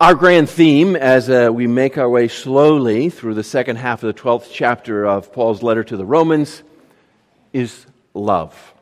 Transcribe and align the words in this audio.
Our 0.00 0.14
grand 0.14 0.50
theme 0.50 0.96
as 0.96 1.30
uh, 1.30 1.48
we 1.50 1.66
make 1.66 1.96
our 1.96 2.10
way 2.10 2.28
slowly 2.28 3.08
through 3.08 3.32
the 3.32 3.42
second 3.42 3.76
half 3.76 4.02
of 4.02 4.14
the 4.14 4.20
12th 4.20 4.48
chapter 4.52 5.06
of 5.06 5.32
Paul's 5.32 5.62
letter 5.62 5.82
to 5.82 5.96
the 5.96 6.04
Romans 6.04 6.62
is 7.54 7.86
love. 8.12 8.74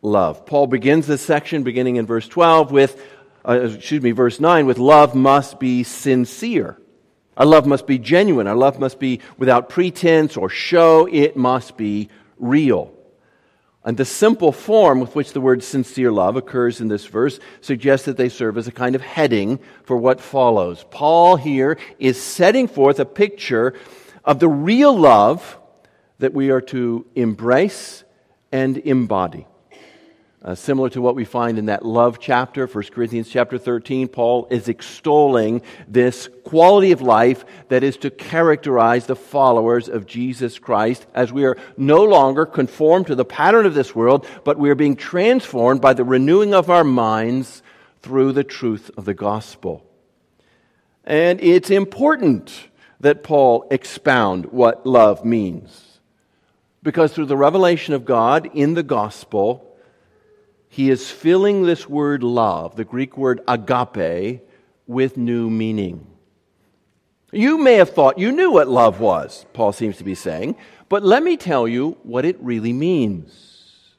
Love. 0.00 0.46
Paul 0.46 0.68
begins 0.68 1.08
this 1.08 1.22
section 1.22 1.64
beginning 1.64 1.96
in 1.96 2.06
verse 2.06 2.28
12 2.28 2.70
with, 2.70 3.04
uh, 3.44 3.62
excuse 3.62 4.00
me, 4.00 4.12
verse 4.12 4.38
9 4.38 4.66
with 4.66 4.78
love 4.78 5.16
must 5.16 5.58
be 5.58 5.82
sincere. 5.82 6.78
Our 7.36 7.46
love 7.46 7.66
must 7.66 7.88
be 7.88 7.98
genuine. 7.98 8.46
Our 8.46 8.54
love 8.54 8.78
must 8.78 9.00
be 9.00 9.22
without 9.36 9.68
pretense 9.68 10.36
or 10.36 10.48
show. 10.48 11.08
It 11.10 11.36
must 11.36 11.76
be 11.76 12.10
real. 12.38 12.92
And 13.84 13.96
the 13.98 14.04
simple 14.04 14.50
form 14.50 15.00
with 15.00 15.14
which 15.14 15.32
the 15.32 15.42
word 15.42 15.62
sincere 15.62 16.10
love 16.10 16.36
occurs 16.36 16.80
in 16.80 16.88
this 16.88 17.04
verse 17.04 17.38
suggests 17.60 18.06
that 18.06 18.16
they 18.16 18.30
serve 18.30 18.56
as 18.56 18.66
a 18.66 18.72
kind 18.72 18.94
of 18.94 19.02
heading 19.02 19.60
for 19.82 19.96
what 19.96 20.22
follows. 20.22 20.86
Paul 20.90 21.36
here 21.36 21.76
is 21.98 22.20
setting 22.20 22.66
forth 22.66 22.98
a 22.98 23.04
picture 23.04 23.74
of 24.24 24.38
the 24.38 24.48
real 24.48 24.96
love 24.96 25.58
that 26.18 26.32
we 26.32 26.50
are 26.50 26.62
to 26.62 27.04
embrace 27.14 28.04
and 28.50 28.78
embody. 28.78 29.46
Uh, 30.44 30.54
similar 30.54 30.90
to 30.90 31.00
what 31.00 31.14
we 31.14 31.24
find 31.24 31.56
in 31.56 31.66
that 31.66 31.86
love 31.86 32.18
chapter, 32.20 32.66
1 32.66 32.84
Corinthians 32.92 33.30
chapter 33.30 33.56
13, 33.56 34.08
Paul 34.08 34.46
is 34.50 34.68
extolling 34.68 35.62
this 35.88 36.28
quality 36.44 36.92
of 36.92 37.00
life 37.00 37.46
that 37.68 37.82
is 37.82 37.96
to 37.96 38.10
characterize 38.10 39.06
the 39.06 39.16
followers 39.16 39.88
of 39.88 40.04
Jesus 40.04 40.58
Christ 40.58 41.06
as 41.14 41.32
we 41.32 41.46
are 41.46 41.56
no 41.78 42.04
longer 42.04 42.44
conformed 42.44 43.06
to 43.06 43.14
the 43.14 43.24
pattern 43.24 43.64
of 43.64 43.72
this 43.72 43.94
world, 43.94 44.26
but 44.44 44.58
we 44.58 44.68
are 44.68 44.74
being 44.74 44.96
transformed 44.96 45.80
by 45.80 45.94
the 45.94 46.04
renewing 46.04 46.52
of 46.52 46.68
our 46.68 46.84
minds 46.84 47.62
through 48.02 48.32
the 48.32 48.44
truth 48.44 48.90
of 48.98 49.06
the 49.06 49.14
gospel. 49.14 49.82
And 51.04 51.40
it's 51.40 51.70
important 51.70 52.68
that 53.00 53.22
Paul 53.22 53.66
expound 53.70 54.52
what 54.52 54.84
love 54.84 55.24
means. 55.24 56.00
Because 56.82 57.14
through 57.14 57.26
the 57.26 57.36
revelation 57.36 57.94
of 57.94 58.04
God 58.04 58.50
in 58.52 58.74
the 58.74 58.82
gospel, 58.82 59.70
he 60.74 60.90
is 60.90 61.08
filling 61.08 61.62
this 61.62 61.88
word 61.88 62.24
love, 62.24 62.74
the 62.74 62.82
Greek 62.82 63.16
word 63.16 63.40
agape, 63.46 64.40
with 64.88 65.16
new 65.16 65.48
meaning. 65.48 66.04
You 67.30 67.58
may 67.58 67.74
have 67.74 67.90
thought 67.90 68.18
you 68.18 68.32
knew 68.32 68.50
what 68.50 68.66
love 68.66 68.98
was, 68.98 69.46
Paul 69.52 69.72
seems 69.72 69.98
to 69.98 70.04
be 70.04 70.16
saying, 70.16 70.56
but 70.88 71.04
let 71.04 71.22
me 71.22 71.36
tell 71.36 71.68
you 71.68 71.96
what 72.02 72.24
it 72.24 72.36
really 72.40 72.72
means. 72.72 73.92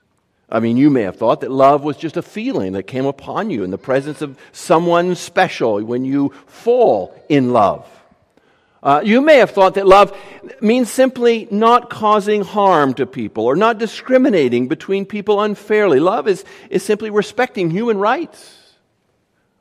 I 0.49 0.59
mean, 0.59 0.75
you 0.75 0.89
may 0.89 1.03
have 1.03 1.15
thought 1.15 1.39
that 1.41 1.49
love 1.49 1.81
was 1.85 1.95
just 1.95 2.17
a 2.17 2.21
feeling 2.21 2.73
that 2.73 2.83
came 2.83 3.05
upon 3.05 3.51
you 3.51 3.63
in 3.63 3.71
the 3.71 3.77
presence 3.77 4.21
of 4.21 4.37
someone 4.51 5.15
special 5.15 5.81
when 5.81 6.03
you 6.03 6.33
fall 6.45 7.15
in 7.29 7.53
love. 7.53 7.87
Uh, 8.86 9.02
you 9.03 9.19
may 9.19 9.38
have 9.38 9.50
thought 9.50 9.73
that 9.73 9.88
love 9.88 10.16
means 10.61 10.91
simply 10.91 11.47
not 11.50 11.89
causing 11.89 12.44
harm 12.44 12.94
to 12.94 13.08
people 13.08 13.44
or 13.44 13.55
not 13.55 13.80
discriminating 13.80 14.67
between 14.67 15.08
people 15.08 15.42
unfairly. 15.42 16.00
Love 16.00 16.27
is, 16.27 16.45
is 16.69 16.83
simply 16.83 17.09
respecting 17.09 17.72
human 17.72 17.97
rights. 17.97 18.61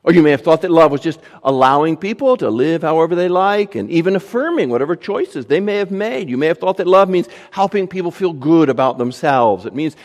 Or 0.03 0.13
you 0.13 0.21
may 0.21 0.29
have 0.29 0.41
thought 0.41 0.61
that 0.61 0.69
love 0.69 0.91
was 0.91 1.01
just 1.01 1.19
allowing 1.43 1.97
people 1.97 2.37
to 2.37 2.51
live 2.51 2.83
however 2.83 3.15
they 3.15 3.27
like 3.27 3.73
and 3.73 3.89
even 3.89 4.15
affirming 4.15 4.69
whatever 4.69 4.95
choices 4.95 5.47
they 5.47 5.59
may 5.59 5.77
have 5.77 5.89
made. 5.89 6.29
You 6.29 6.37
may 6.37 6.45
have 6.45 6.59
thought 6.59 6.77
that 6.77 6.85
love 6.85 7.09
means 7.09 7.27
helping 7.49 7.87
people 7.87 8.11
feel 8.11 8.31
good 8.31 8.69
about 8.69 8.99
themselves. 8.99 9.65
It 9.65 9.73
means 9.73 9.95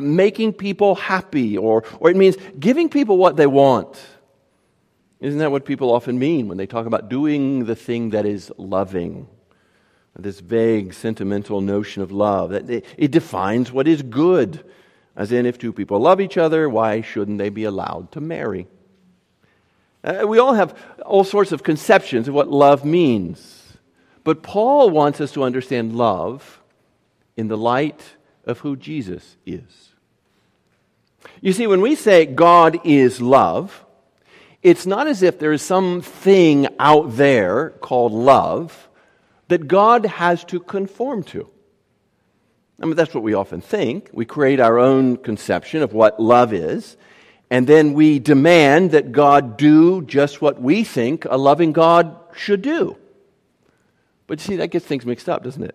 making 0.00 0.54
people 0.54 0.94
happy 0.94 1.58
or, 1.58 1.84
or 2.00 2.08
it 2.08 2.16
means 2.16 2.36
giving 2.58 2.88
people 2.88 3.18
what 3.18 3.36
they 3.36 3.46
want. 3.46 4.00
Isn't 5.22 5.38
that 5.38 5.52
what 5.52 5.64
people 5.64 5.92
often 5.92 6.18
mean 6.18 6.48
when 6.48 6.58
they 6.58 6.66
talk 6.66 6.84
about 6.84 7.08
doing 7.08 7.64
the 7.66 7.76
thing 7.76 8.10
that 8.10 8.26
is 8.26 8.50
loving? 8.58 9.28
This 10.18 10.40
vague, 10.40 10.92
sentimental 10.92 11.60
notion 11.60 12.02
of 12.02 12.10
love. 12.10 12.50
That 12.50 12.68
it 12.68 13.12
defines 13.12 13.70
what 13.70 13.86
is 13.86 14.02
good. 14.02 14.64
As 15.14 15.30
in, 15.30 15.46
if 15.46 15.58
two 15.58 15.72
people 15.72 16.00
love 16.00 16.20
each 16.20 16.36
other, 16.36 16.68
why 16.68 17.02
shouldn't 17.02 17.38
they 17.38 17.50
be 17.50 17.62
allowed 17.62 18.10
to 18.12 18.20
marry? 18.20 18.66
Uh, 20.02 20.24
we 20.26 20.40
all 20.40 20.54
have 20.54 20.76
all 21.06 21.22
sorts 21.22 21.52
of 21.52 21.62
conceptions 21.62 22.26
of 22.26 22.34
what 22.34 22.48
love 22.48 22.84
means. 22.84 23.74
But 24.24 24.42
Paul 24.42 24.90
wants 24.90 25.20
us 25.20 25.30
to 25.32 25.44
understand 25.44 25.94
love 25.94 26.60
in 27.36 27.46
the 27.46 27.56
light 27.56 28.02
of 28.44 28.58
who 28.58 28.74
Jesus 28.74 29.36
is. 29.46 29.90
You 31.40 31.52
see, 31.52 31.68
when 31.68 31.80
we 31.80 31.94
say 31.94 32.26
God 32.26 32.80
is 32.84 33.20
love, 33.20 33.84
it's 34.62 34.86
not 34.86 35.08
as 35.08 35.22
if 35.22 35.38
there 35.38 35.52
is 35.52 35.62
some 35.62 36.02
thing 36.02 36.68
out 36.78 37.16
there 37.16 37.70
called 37.80 38.12
love 38.12 38.88
that 39.48 39.66
God 39.66 40.06
has 40.06 40.44
to 40.44 40.60
conform 40.60 41.24
to. 41.24 41.48
I 42.80 42.86
mean, 42.86 42.96
that's 42.96 43.14
what 43.14 43.24
we 43.24 43.34
often 43.34 43.60
think. 43.60 44.10
We 44.12 44.24
create 44.24 44.60
our 44.60 44.78
own 44.78 45.16
conception 45.16 45.82
of 45.82 45.92
what 45.92 46.20
love 46.20 46.52
is, 46.52 46.96
and 47.50 47.66
then 47.66 47.92
we 47.92 48.18
demand 48.18 48.92
that 48.92 49.12
God 49.12 49.56
do 49.56 50.02
just 50.02 50.40
what 50.40 50.60
we 50.60 50.84
think 50.84 51.24
a 51.24 51.36
loving 51.36 51.72
God 51.72 52.16
should 52.34 52.62
do. 52.62 52.96
But 54.26 54.40
you 54.40 54.46
see, 54.52 54.56
that 54.56 54.68
gets 54.68 54.86
things 54.86 55.04
mixed 55.04 55.28
up, 55.28 55.42
doesn't 55.42 55.62
it? 55.62 55.74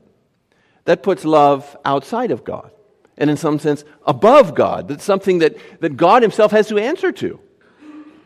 That 0.86 1.04
puts 1.04 1.24
love 1.26 1.78
outside 1.84 2.32
of 2.32 2.44
God, 2.44 2.72
and 3.18 3.30
in 3.30 3.38
some 3.38 3.60
sense, 3.60 3.84
above 4.06 4.56
God. 4.56 4.88
That's 4.88 5.04
something 5.04 5.40
that, 5.40 5.58
that 5.82 5.98
God 5.98 6.24
Himself 6.24 6.52
has 6.52 6.68
to 6.70 6.78
answer 6.78 7.12
to 7.12 7.40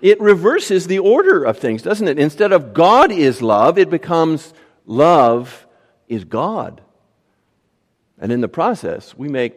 it 0.02 0.20
reverses 0.20 0.88
the 0.88 1.00
order 1.00 1.44
of 1.44 1.60
things, 1.60 1.82
doesn't 1.82 2.08
it? 2.08 2.20
Instead 2.20 2.52
of 2.52 2.74
God 2.74 3.12
is 3.12 3.42
love, 3.42 3.78
it 3.78 3.90
becomes 3.90 4.54
love 4.86 5.68
is 6.08 6.24
God. 6.26 6.82
And 8.20 8.32
in 8.32 8.42
the 8.42 8.48
process, 8.48 9.16
we 9.16 9.28
make 9.28 9.56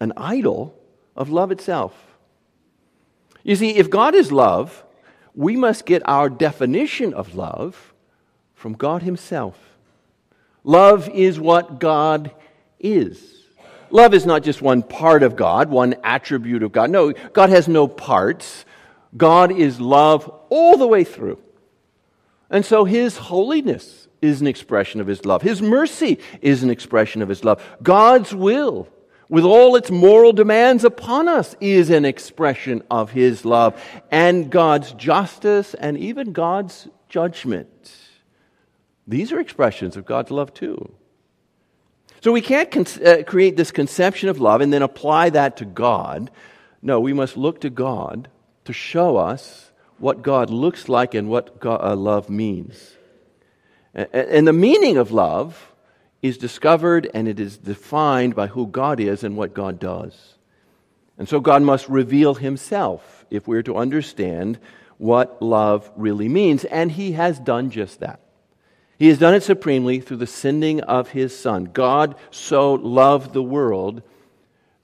an 0.00 0.12
idol 0.16 0.78
of 1.16 1.30
love 1.30 1.50
itself. 1.50 1.94
You 3.42 3.56
see, 3.56 3.76
if 3.76 3.90
God 3.90 4.14
is 4.14 4.32
love, 4.32 4.84
we 5.34 5.56
must 5.56 5.86
get 5.86 6.02
our 6.06 6.28
definition 6.28 7.12
of 7.12 7.34
love 7.34 7.94
from 8.54 8.72
God 8.74 9.02
Himself. 9.02 9.58
Love 10.62 11.08
is 11.10 11.38
what 11.38 11.78
God 11.78 12.30
is. 12.80 13.42
Love 13.90 14.14
is 14.14 14.26
not 14.26 14.42
just 14.42 14.62
one 14.62 14.82
part 14.82 15.22
of 15.22 15.36
God, 15.36 15.68
one 15.68 15.94
attribute 16.02 16.62
of 16.62 16.72
God. 16.72 16.90
No, 16.90 17.12
God 17.12 17.50
has 17.50 17.68
no 17.68 17.86
parts. 17.86 18.64
God 19.16 19.52
is 19.52 19.80
love 19.80 20.30
all 20.48 20.76
the 20.76 20.86
way 20.86 21.04
through. 21.04 21.38
And 22.50 22.64
so 22.64 22.84
his 22.84 23.16
holiness 23.16 24.08
is 24.20 24.40
an 24.40 24.46
expression 24.46 25.00
of 25.00 25.06
his 25.06 25.24
love. 25.24 25.42
His 25.42 25.60
mercy 25.60 26.18
is 26.40 26.62
an 26.62 26.70
expression 26.70 27.22
of 27.22 27.28
his 27.28 27.44
love. 27.44 27.62
God's 27.82 28.34
will, 28.34 28.88
with 29.28 29.44
all 29.44 29.76
its 29.76 29.90
moral 29.90 30.32
demands 30.32 30.84
upon 30.84 31.28
us, 31.28 31.54
is 31.60 31.90
an 31.90 32.04
expression 32.04 32.82
of 32.90 33.10
his 33.10 33.44
love. 33.44 33.80
And 34.10 34.50
God's 34.50 34.92
justice 34.92 35.74
and 35.74 35.98
even 35.98 36.32
God's 36.32 36.88
judgment. 37.08 37.92
These 39.06 39.32
are 39.32 39.40
expressions 39.40 39.96
of 39.96 40.06
God's 40.06 40.30
love 40.30 40.54
too. 40.54 40.92
So 42.22 42.32
we 42.32 42.40
can't 42.40 42.70
con- 42.70 42.86
uh, 43.04 43.22
create 43.26 43.56
this 43.56 43.70
conception 43.70 44.30
of 44.30 44.40
love 44.40 44.62
and 44.62 44.72
then 44.72 44.80
apply 44.82 45.30
that 45.30 45.58
to 45.58 45.66
God. 45.66 46.30
No, 46.80 46.98
we 47.00 47.12
must 47.12 47.36
look 47.36 47.60
to 47.60 47.70
God 47.70 48.28
to 48.64 48.72
show 48.72 49.16
us 49.16 49.70
what 49.98 50.22
God 50.22 50.50
looks 50.50 50.88
like 50.88 51.14
and 51.14 51.28
what 51.28 51.60
God, 51.60 51.80
uh, 51.82 51.94
love 51.94 52.28
means. 52.28 52.94
And, 53.94 54.08
and 54.12 54.46
the 54.46 54.52
meaning 54.52 54.96
of 54.96 55.12
love 55.12 55.72
is 56.22 56.38
discovered 56.38 57.10
and 57.14 57.28
it 57.28 57.38
is 57.38 57.58
defined 57.58 58.34
by 58.34 58.46
who 58.46 58.66
God 58.66 58.98
is 59.00 59.24
and 59.24 59.36
what 59.36 59.54
God 59.54 59.78
does. 59.78 60.34
And 61.18 61.28
so 61.28 61.38
God 61.38 61.62
must 61.62 61.88
reveal 61.88 62.34
himself 62.34 63.24
if 63.30 63.46
we're 63.46 63.62
to 63.62 63.76
understand 63.76 64.58
what 64.98 65.40
love 65.40 65.90
really 65.96 66.28
means. 66.28 66.64
And 66.64 66.90
he 66.90 67.12
has 67.12 67.38
done 67.38 67.70
just 67.70 68.00
that. 68.00 68.20
He 68.98 69.08
has 69.08 69.18
done 69.18 69.34
it 69.34 69.42
supremely 69.42 70.00
through 70.00 70.18
the 70.18 70.26
sending 70.26 70.80
of 70.80 71.10
his 71.10 71.36
Son. 71.38 71.64
God 71.66 72.16
so 72.30 72.74
loved 72.74 73.32
the 73.32 73.42
world 73.42 74.02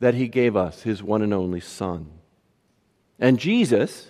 that 0.00 0.14
he 0.14 0.28
gave 0.28 0.56
us 0.56 0.82
his 0.82 1.02
one 1.02 1.22
and 1.22 1.32
only 1.32 1.60
Son. 1.60 2.10
And 3.20 3.38
Jesus, 3.38 4.08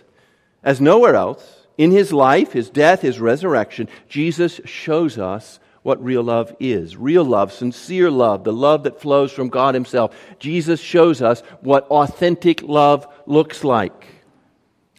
as 0.62 0.80
nowhere 0.80 1.16
else, 1.16 1.66
in 1.76 1.90
his 1.90 2.12
life, 2.12 2.52
his 2.52 2.70
death, 2.70 3.02
his 3.02 3.18
resurrection, 3.18 3.88
Jesus 4.08 4.60
shows 4.64 5.18
us 5.18 5.58
what 5.82 6.02
real 6.02 6.22
love 6.22 6.54
is. 6.60 6.96
Real 6.96 7.24
love, 7.24 7.52
sincere 7.52 8.10
love, 8.10 8.44
the 8.44 8.52
love 8.52 8.84
that 8.84 9.00
flows 9.00 9.32
from 9.32 9.48
God 9.48 9.74
himself. 9.74 10.14
Jesus 10.38 10.80
shows 10.80 11.22
us 11.22 11.40
what 11.60 11.86
authentic 11.88 12.62
love 12.62 13.06
looks 13.26 13.64
like. 13.64 14.06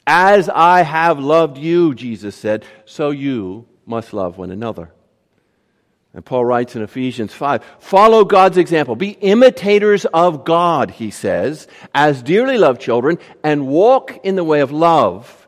As 0.07 0.49
I 0.49 0.81
have 0.81 1.19
loved 1.19 1.57
you, 1.57 1.93
Jesus 1.93 2.35
said, 2.35 2.65
so 2.85 3.11
you 3.11 3.67
must 3.85 4.13
love 4.13 4.37
one 4.37 4.51
another. 4.51 4.91
And 6.13 6.25
Paul 6.25 6.43
writes 6.43 6.75
in 6.75 6.81
Ephesians 6.81 7.33
5 7.33 7.63
follow 7.79 8.25
God's 8.25 8.57
example. 8.57 8.95
Be 8.95 9.11
imitators 9.11 10.05
of 10.05 10.43
God, 10.43 10.91
he 10.91 11.09
says, 11.09 11.67
as 11.95 12.21
dearly 12.21 12.57
loved 12.57 12.81
children, 12.81 13.17
and 13.43 13.67
walk 13.67 14.19
in 14.23 14.35
the 14.35 14.43
way 14.43 14.59
of 14.59 14.71
love, 14.71 15.47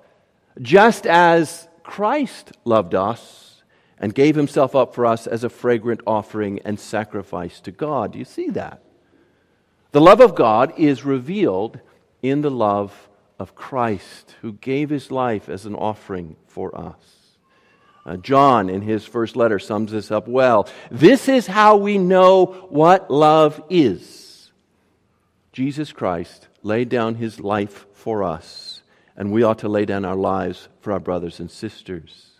just 0.61 1.05
as 1.05 1.67
Christ 1.83 2.53
loved 2.63 2.95
us 2.95 3.61
and 3.99 4.15
gave 4.15 4.35
himself 4.35 4.75
up 4.75 4.95
for 4.95 5.05
us 5.05 5.27
as 5.27 5.43
a 5.43 5.49
fragrant 5.49 6.01
offering 6.07 6.59
and 6.65 6.79
sacrifice 6.79 7.59
to 7.61 7.71
God. 7.71 8.13
Do 8.13 8.19
you 8.19 8.25
see 8.25 8.49
that? 8.49 8.81
The 9.91 10.01
love 10.01 10.21
of 10.21 10.35
God 10.35 10.73
is 10.77 11.05
revealed 11.05 11.79
in 12.21 12.41
the 12.41 12.51
love 12.51 13.09
of 13.37 13.55
Christ, 13.55 14.35
who 14.41 14.53
gave 14.53 14.89
his 14.89 15.11
life 15.11 15.49
as 15.49 15.65
an 15.65 15.75
offering 15.75 16.35
for 16.47 16.75
us. 16.77 17.22
Uh, 18.05 18.17
John, 18.17 18.69
in 18.69 18.81
his 18.81 19.05
first 19.05 19.35
letter, 19.35 19.59
sums 19.59 19.91
this 19.91 20.11
up 20.11 20.27
well. 20.27 20.67
This 20.91 21.29
is 21.29 21.47
how 21.47 21.77
we 21.77 21.97
know 21.97 22.67
what 22.69 23.09
love 23.09 23.63
is. 23.69 24.51
Jesus 25.53 25.93
Christ 25.93 26.47
laid 26.63 26.89
down 26.89 27.15
his 27.15 27.39
life 27.39 27.85
for 27.93 28.23
us, 28.23 28.81
and 29.15 29.31
we 29.31 29.43
ought 29.43 29.59
to 29.59 29.69
lay 29.69 29.85
down 29.85 30.03
our 30.03 30.15
lives 30.15 30.67
for 30.81 30.91
our 30.91 30.99
brothers 30.99 31.39
and 31.39 31.49
sisters. 31.49 32.31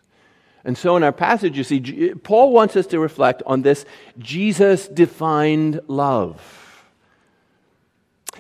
And 0.66 0.78
so, 0.78 0.98
in 0.98 1.04
our 1.04 1.12
passage, 1.12 1.58
you 1.58 1.64
see, 1.64 2.14
Paul 2.14 2.52
wants 2.52 2.76
us 2.76 2.88
to 2.88 3.00
reflect 3.00 3.44
on 3.46 3.62
this 3.62 3.86
Jesus 4.18 4.88
defined 4.88 5.82
love. 5.88 6.60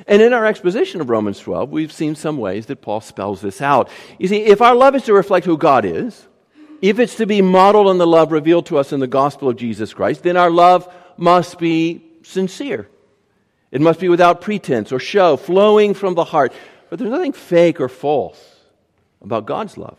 And 0.07 0.21
in 0.21 0.33
our 0.33 0.45
exposition 0.45 1.01
of 1.01 1.09
Romans 1.09 1.39
12, 1.39 1.69
we've 1.69 1.91
seen 1.91 2.15
some 2.15 2.37
ways 2.37 2.65
that 2.65 2.81
Paul 2.81 3.01
spells 3.01 3.41
this 3.41 3.61
out. 3.61 3.89
You 4.17 4.27
see, 4.27 4.41
if 4.41 4.61
our 4.61 4.73
love 4.73 4.95
is 4.95 5.03
to 5.03 5.13
reflect 5.13 5.45
who 5.45 5.57
God 5.57 5.85
is, 5.85 6.27
if 6.83 6.99
it's 6.99 7.15
to 7.15 7.25
be 7.25 7.41
modeled 7.41 7.87
on 7.87 7.97
the 7.97 8.05
love 8.05 8.33
revealed 8.33 8.65
to 8.65 8.77
us 8.77 8.91
in 8.91 8.99
the 8.99 9.07
gospel 9.07 9.47
of 9.47 9.55
Jesus 9.55 9.93
Christ, 9.93 10.21
then 10.21 10.35
our 10.35 10.51
love 10.51 10.93
must 11.15 11.57
be 11.57 12.03
sincere. 12.23 12.89
It 13.71 13.79
must 13.79 14.01
be 14.01 14.09
without 14.09 14.41
pretense 14.41 14.91
or 14.91 14.99
show, 14.99 15.37
flowing 15.37 15.93
from 15.93 16.15
the 16.15 16.25
heart. 16.25 16.51
But 16.89 16.99
there's 16.99 17.09
nothing 17.09 17.31
fake 17.31 17.79
or 17.79 17.87
false 17.87 18.37
about 19.21 19.45
God's 19.45 19.77
love. 19.77 19.97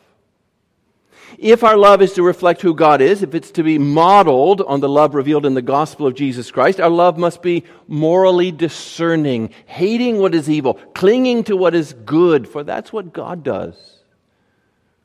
If 1.39 1.65
our 1.65 1.79
love 1.79 2.03
is 2.03 2.13
to 2.13 2.23
reflect 2.23 2.61
who 2.61 2.75
God 2.75 3.01
is, 3.01 3.23
if 3.23 3.35
it's 3.35 3.53
to 3.53 3.63
be 3.63 3.79
modeled 3.79 4.61
on 4.61 4.81
the 4.81 4.89
love 4.89 5.15
revealed 5.15 5.47
in 5.47 5.55
the 5.55 5.63
gospel 5.63 6.07
of 6.07 6.15
Jesus 6.15 6.51
Christ, 6.51 6.81
our 6.81 6.91
love 6.91 7.17
must 7.17 7.41
be 7.41 7.65
morally 7.89 8.53
discerning, 8.53 9.55
hating 9.65 10.19
what 10.19 10.35
is 10.35 10.51
evil, 10.51 10.75
clinging 10.95 11.45
to 11.45 11.57
what 11.57 11.75
is 11.75 11.95
good, 12.05 12.47
for 12.47 12.63
that's 12.63 12.93
what 12.93 13.15
God 13.15 13.43
does. 13.43 13.94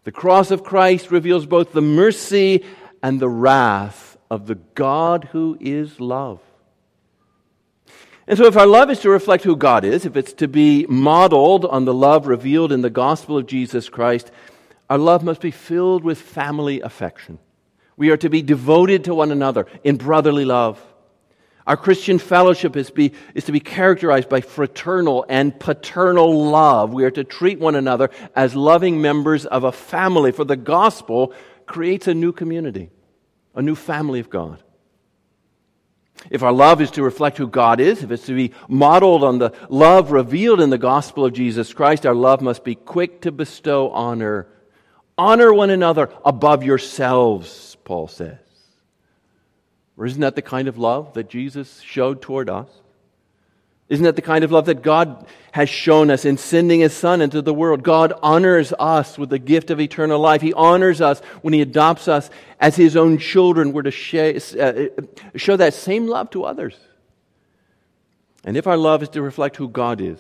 The 0.09 0.13
cross 0.13 0.50
of 0.50 0.63
Christ 0.63 1.11
reveals 1.11 1.45
both 1.45 1.71
the 1.71 1.83
mercy 1.83 2.65
and 3.03 3.19
the 3.19 3.29
wrath 3.29 4.17
of 4.31 4.47
the 4.47 4.56
God 4.56 5.29
who 5.31 5.56
is 5.61 6.00
love. 6.00 6.39
And 8.25 8.35
so, 8.35 8.47
if 8.47 8.57
our 8.57 8.65
love 8.65 8.89
is 8.89 9.01
to 9.01 9.11
reflect 9.11 9.44
who 9.44 9.56
God 9.56 9.85
is, 9.85 10.07
if 10.07 10.17
it's 10.17 10.33
to 10.33 10.47
be 10.47 10.88
modeled 10.89 11.63
on 11.63 11.85
the 11.85 11.94
love 11.94 12.25
revealed 12.25 12.71
in 12.71 12.81
the 12.81 12.89
gospel 12.89 13.38
of 13.38 13.45
Jesus 13.45 13.88
Christ, 13.88 14.31
our 14.89 14.97
love 14.97 15.23
must 15.23 15.41
be 15.41 15.51
filled 15.51 16.03
with 16.03 16.19
family 16.19 16.81
affection. 16.81 17.38
We 17.95 18.09
are 18.09 18.17
to 18.17 18.31
be 18.31 18.41
devoted 18.41 19.03
to 19.03 19.13
one 19.13 19.31
another 19.31 19.67
in 19.83 19.97
brotherly 19.97 20.44
love. 20.44 20.83
Our 21.67 21.77
Christian 21.77 22.17
fellowship 22.17 22.75
is, 22.75 22.89
be, 22.89 23.13
is 23.35 23.44
to 23.45 23.51
be 23.51 23.59
characterized 23.59 24.29
by 24.29 24.41
fraternal 24.41 25.25
and 25.29 25.57
paternal 25.59 26.50
love. 26.50 26.94
We 26.94 27.03
are 27.03 27.11
to 27.11 27.23
treat 27.23 27.59
one 27.59 27.75
another 27.75 28.09
as 28.35 28.56
loving 28.56 29.01
members 29.01 29.45
of 29.45 29.63
a 29.63 29.71
family, 29.71 30.31
for 30.31 30.44
the 30.44 30.56
gospel 30.56 31.33
creates 31.65 32.07
a 32.07 32.13
new 32.13 32.31
community, 32.31 32.89
a 33.53 33.61
new 33.61 33.75
family 33.75 34.19
of 34.19 34.29
God. 34.29 34.63
If 36.29 36.44
our 36.44 36.51
love 36.51 36.81
is 36.81 36.91
to 36.91 37.03
reflect 37.03 37.38
who 37.38 37.47
God 37.47 37.79
is, 37.79 38.03
if 38.03 38.11
it's 38.11 38.25
to 38.25 38.35
be 38.35 38.53
modeled 38.67 39.23
on 39.23 39.38
the 39.38 39.53
love 39.69 40.11
revealed 40.11 40.59
in 40.59 40.69
the 40.69 40.77
gospel 40.77 41.25
of 41.25 41.33
Jesus 41.33 41.73
Christ, 41.73 42.06
our 42.06 42.15
love 42.15 42.41
must 42.41 42.63
be 42.63 42.75
quick 42.75 43.21
to 43.21 43.31
bestow 43.31 43.89
honor 43.91 44.47
Honor 45.19 45.53
one 45.53 45.69
another 45.69 46.09
above 46.23 46.63
yourselves, 46.63 47.75
Paul 47.83 48.07
says. 48.07 48.39
Or 50.00 50.06
isn't 50.06 50.22
that 50.22 50.36
the 50.36 50.42
kind 50.42 50.69
of 50.69 50.78
love 50.78 51.13
that 51.16 51.30
Jesus 51.30 51.81
showed 51.81 52.22
toward 52.22 52.50
us? 52.50 52.69
Isn't 53.90 54.06
that 54.06 54.16
the 54.16 54.22
kind 54.22 54.46
of 54.46 54.51
love 54.51 54.68
that 54.68 54.81
God 54.81 55.28
has 55.51 55.68
shown 55.68 56.10
us 56.10 56.24
in 56.24 56.38
sending 56.38 56.80
His 56.80 56.94
Son 56.94 57.22
into 57.22 57.42
the 57.42 57.54
world? 57.54 57.84
God 57.84 58.13
honors 58.24 58.72
us 58.80 59.18
with 59.18 59.30
the 59.30 59.40
gift 59.40 59.72
of 59.72 59.81
eternal 59.81 60.18
life. 60.18 60.42
He 60.42 60.54
honors 60.54 61.01
us 61.01 61.19
when 61.42 61.54
He 61.54 61.60
adopts 61.60 62.07
us 62.07 62.30
as 62.62 62.78
His 62.78 62.96
own 62.96 63.18
children. 63.18 63.74
We're 63.74 63.81
to 63.81 63.90
uh, 63.90 65.04
show 65.36 65.57
that 65.57 65.74
same 65.74 66.07
love 66.07 66.30
to 66.30 66.45
others. 66.45 66.78
And 68.45 68.56
if 68.56 68.68
our 68.68 68.78
love 68.78 69.04
is 69.04 69.10
to 69.10 69.22
reflect 69.22 69.57
who 69.57 69.68
God 69.68 70.00
is, 70.00 70.19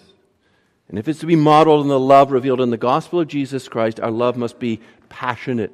and 0.89 0.99
if 0.99 1.07
it's 1.07 1.19
to 1.19 1.25
be 1.25 1.37
modeled 1.37 1.83
in 1.83 1.87
the 1.87 1.99
love 1.99 2.33
revealed 2.33 2.59
in 2.59 2.69
the 2.69 2.75
gospel 2.75 3.21
of 3.21 3.29
Jesus 3.29 3.69
Christ, 3.69 4.01
our 4.01 4.11
love 4.11 4.35
must 4.35 4.59
be 4.59 4.81
passionate. 5.07 5.71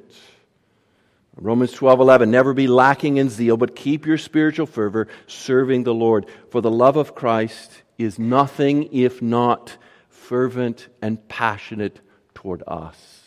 Romans 1.36 1.72
12:11 1.72 2.30
Never 2.30 2.54
be 2.54 2.66
lacking 2.66 3.18
in 3.18 3.28
zeal, 3.28 3.56
but 3.56 3.76
keep 3.76 4.06
your 4.06 4.18
spiritual 4.18 4.66
fervor 4.66 5.08
serving 5.26 5.84
the 5.84 5.94
Lord, 5.94 6.26
for 6.50 6.60
the 6.60 6.70
love 6.70 6.96
of 6.96 7.14
Christ 7.14 7.82
is 7.98 8.18
nothing 8.18 8.88
if 8.92 9.20
not 9.20 9.76
fervent 10.08 10.88
and 11.02 11.26
passionate 11.28 12.00
toward 12.34 12.62
us. 12.66 13.22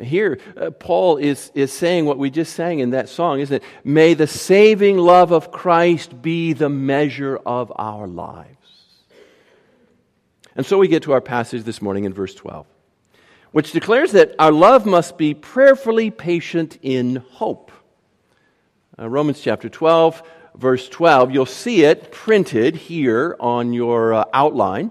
Here, 0.00 0.38
uh, 0.56 0.70
Paul 0.70 1.16
is, 1.16 1.52
is 1.54 1.72
saying 1.72 2.06
what 2.06 2.18
we 2.18 2.28
just 2.30 2.54
sang 2.54 2.80
in 2.80 2.90
that 2.90 3.08
song, 3.08 3.40
isn't 3.40 3.62
it? 3.62 3.62
May 3.84 4.14
the 4.14 4.26
saving 4.26 4.98
love 4.98 5.30
of 5.30 5.52
Christ 5.52 6.20
be 6.20 6.52
the 6.52 6.68
measure 6.68 7.36
of 7.36 7.72
our 7.76 8.06
lives. 8.06 8.50
And 10.56 10.66
so 10.66 10.78
we 10.78 10.88
get 10.88 11.04
to 11.04 11.12
our 11.12 11.20
passage 11.20 11.62
this 11.62 11.80
morning 11.80 12.04
in 12.04 12.12
verse 12.12 12.34
12, 12.34 12.66
which 13.56 13.72
declares 13.72 14.12
that 14.12 14.34
our 14.38 14.52
love 14.52 14.84
must 14.84 15.16
be 15.16 15.32
prayerfully 15.32 16.10
patient 16.10 16.78
in 16.82 17.16
hope. 17.16 17.72
Uh, 18.98 19.08
Romans 19.08 19.40
chapter 19.40 19.70
12, 19.70 20.22
verse 20.56 20.90
12, 20.90 21.30
you'll 21.30 21.46
see 21.46 21.82
it 21.82 22.12
printed 22.12 22.76
here 22.76 23.34
on 23.40 23.72
your 23.72 24.12
uh, 24.12 24.24
outline. 24.34 24.90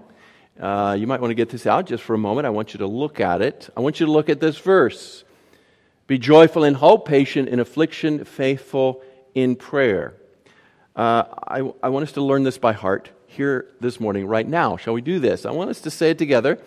Uh, 0.58 0.96
you 0.98 1.06
might 1.06 1.20
want 1.20 1.30
to 1.30 1.36
get 1.36 1.48
this 1.48 1.64
out 1.64 1.86
just 1.86 2.02
for 2.02 2.14
a 2.14 2.18
moment. 2.18 2.44
I 2.44 2.50
want 2.50 2.74
you 2.74 2.78
to 2.78 2.88
look 2.88 3.20
at 3.20 3.40
it. 3.40 3.70
I 3.76 3.80
want 3.82 4.00
you 4.00 4.06
to 4.06 4.10
look 4.10 4.28
at 4.28 4.40
this 4.40 4.58
verse. 4.58 5.22
Be 6.08 6.18
joyful 6.18 6.64
in 6.64 6.74
hope, 6.74 7.06
patient 7.06 7.48
in 7.48 7.60
affliction, 7.60 8.24
faithful 8.24 9.00
in 9.32 9.54
prayer. 9.54 10.14
Uh, 10.96 11.22
I, 11.46 11.72
I 11.84 11.90
want 11.90 12.02
us 12.02 12.10
to 12.14 12.20
learn 12.20 12.42
this 12.42 12.58
by 12.58 12.72
heart 12.72 13.10
here 13.28 13.68
this 13.80 14.00
morning, 14.00 14.26
right 14.26 14.48
now. 14.48 14.76
Shall 14.76 14.94
we 14.94 15.02
do 15.02 15.20
this? 15.20 15.46
I 15.46 15.52
want 15.52 15.70
us 15.70 15.82
to 15.82 15.90
say 15.92 16.10
it 16.10 16.18
together. 16.18 16.58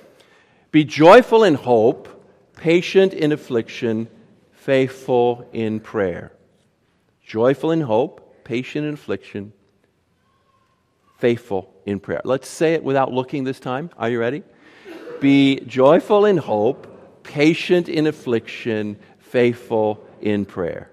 Be 0.72 0.84
joyful 0.84 1.44
in 1.44 1.56
hope, 1.56 2.08
patient 2.56 3.14
in 3.14 3.32
affliction, 3.32 4.08
faithful 4.52 5.50
in 5.52 5.80
prayer. 5.80 6.32
Joyful 7.26 7.72
in 7.72 7.82
hope, 7.82 8.44
patient 8.44 8.86
in 8.86 8.94
affliction, 8.94 9.52
faithful 11.18 11.74
in 11.86 12.00
prayer. 12.00 12.22
Let's 12.24 12.48
say 12.48 12.76
it 12.76 12.84
without 12.84 13.12
looking 13.12 13.44
this 13.44 13.60
time. 13.60 13.90
Are 13.98 14.10
you 14.10 14.20
ready? 14.20 14.44
Be 15.20 15.60
joyful 15.62 16.26
in 16.26 16.38
hope, 16.38 17.24
patient 17.24 17.90
in 17.90 18.06
affliction, 18.06 18.98
faithful 19.18 20.06
in 20.22 20.46
prayer. 20.46 20.92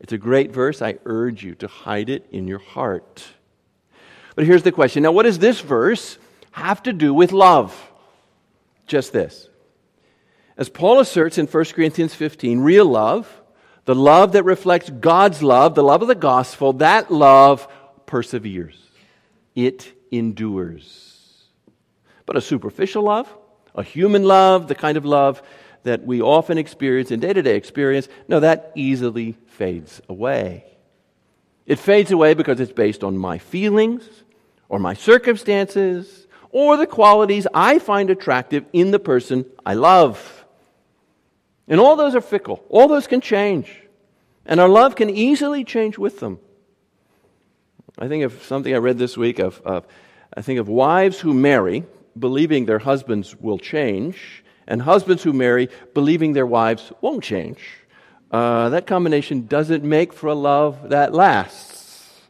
It's 0.00 0.12
a 0.12 0.18
great 0.18 0.52
verse. 0.52 0.82
I 0.82 0.98
urge 1.04 1.42
you 1.42 1.54
to 1.56 1.66
hide 1.66 2.10
it 2.10 2.26
in 2.30 2.46
your 2.46 2.58
heart. 2.58 3.24
But 4.36 4.46
here's 4.46 4.62
the 4.62 4.72
question 4.72 5.02
now, 5.02 5.12
what 5.12 5.24
does 5.24 5.38
this 5.38 5.60
verse 5.60 6.18
have 6.52 6.82
to 6.84 6.92
do 6.92 7.12
with 7.12 7.32
love? 7.32 7.85
Just 8.86 9.12
this. 9.12 9.48
As 10.56 10.68
Paul 10.68 11.00
asserts 11.00 11.38
in 11.38 11.46
1 11.46 11.64
Corinthians 11.66 12.14
15, 12.14 12.60
real 12.60 12.86
love, 12.86 13.42
the 13.84 13.94
love 13.94 14.32
that 14.32 14.44
reflects 14.44 14.90
God's 14.90 15.42
love, 15.42 15.74
the 15.74 15.84
love 15.84 16.02
of 16.02 16.08
the 16.08 16.14
gospel, 16.14 16.72
that 16.74 17.10
love 17.10 17.68
perseveres. 18.06 18.80
It 19.54 19.92
endures. 20.10 21.44
But 22.24 22.36
a 22.36 22.40
superficial 22.40 23.02
love, 23.02 23.32
a 23.74 23.82
human 23.82 24.24
love, 24.24 24.68
the 24.68 24.74
kind 24.74 24.96
of 24.96 25.04
love 25.04 25.42
that 25.82 26.04
we 26.04 26.20
often 26.20 26.58
experience 26.58 27.10
in 27.10 27.20
day 27.20 27.32
to 27.32 27.42
day 27.42 27.56
experience, 27.56 28.08
no, 28.26 28.40
that 28.40 28.72
easily 28.74 29.36
fades 29.46 30.00
away. 30.08 30.64
It 31.64 31.78
fades 31.78 32.10
away 32.10 32.34
because 32.34 32.58
it's 32.60 32.72
based 32.72 33.04
on 33.04 33.16
my 33.16 33.38
feelings, 33.38 34.08
or 34.68 34.78
my 34.78 34.94
circumstances 34.94 36.25
or 36.56 36.78
the 36.78 36.86
qualities 36.86 37.46
I 37.52 37.78
find 37.78 38.08
attractive 38.08 38.64
in 38.72 38.90
the 38.90 38.98
person 38.98 39.44
I 39.66 39.74
love. 39.74 40.46
And 41.68 41.78
all 41.78 41.96
those 41.96 42.14
are 42.14 42.22
fickle, 42.22 42.64
all 42.70 42.88
those 42.88 43.06
can 43.06 43.20
change. 43.20 43.70
And 44.46 44.58
our 44.58 44.68
love 44.68 44.96
can 44.96 45.10
easily 45.10 45.64
change 45.64 45.98
with 45.98 46.18
them. 46.18 46.38
I 47.98 48.08
think 48.08 48.24
of 48.24 48.42
something 48.44 48.74
I 48.74 48.78
read 48.78 48.96
this 48.96 49.18
week 49.18 49.38
of, 49.38 49.60
of 49.66 49.86
I 50.34 50.40
think 50.40 50.58
of 50.58 50.66
wives 50.66 51.20
who 51.20 51.34
marry 51.34 51.84
believing 52.18 52.64
their 52.64 52.78
husbands 52.78 53.36
will 53.38 53.58
change, 53.58 54.42
and 54.66 54.80
husbands 54.80 55.22
who 55.22 55.34
marry 55.34 55.68
believing 55.92 56.32
their 56.32 56.46
wives 56.46 56.90
won't 57.02 57.22
change. 57.22 57.58
Uh, 58.30 58.70
that 58.70 58.86
combination 58.86 59.46
doesn't 59.46 59.84
make 59.84 60.10
for 60.10 60.28
a 60.28 60.34
love 60.34 60.88
that 60.88 61.12
lasts. 61.12 62.22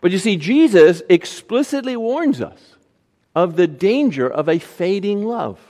But 0.00 0.12
you 0.12 0.18
see, 0.18 0.36
Jesus 0.36 1.02
explicitly 1.08 1.96
warns 1.96 2.40
us 2.40 2.76
of 3.38 3.54
the 3.54 3.68
danger 3.68 4.28
of 4.28 4.48
a 4.48 4.58
fading 4.58 5.24
love. 5.24 5.60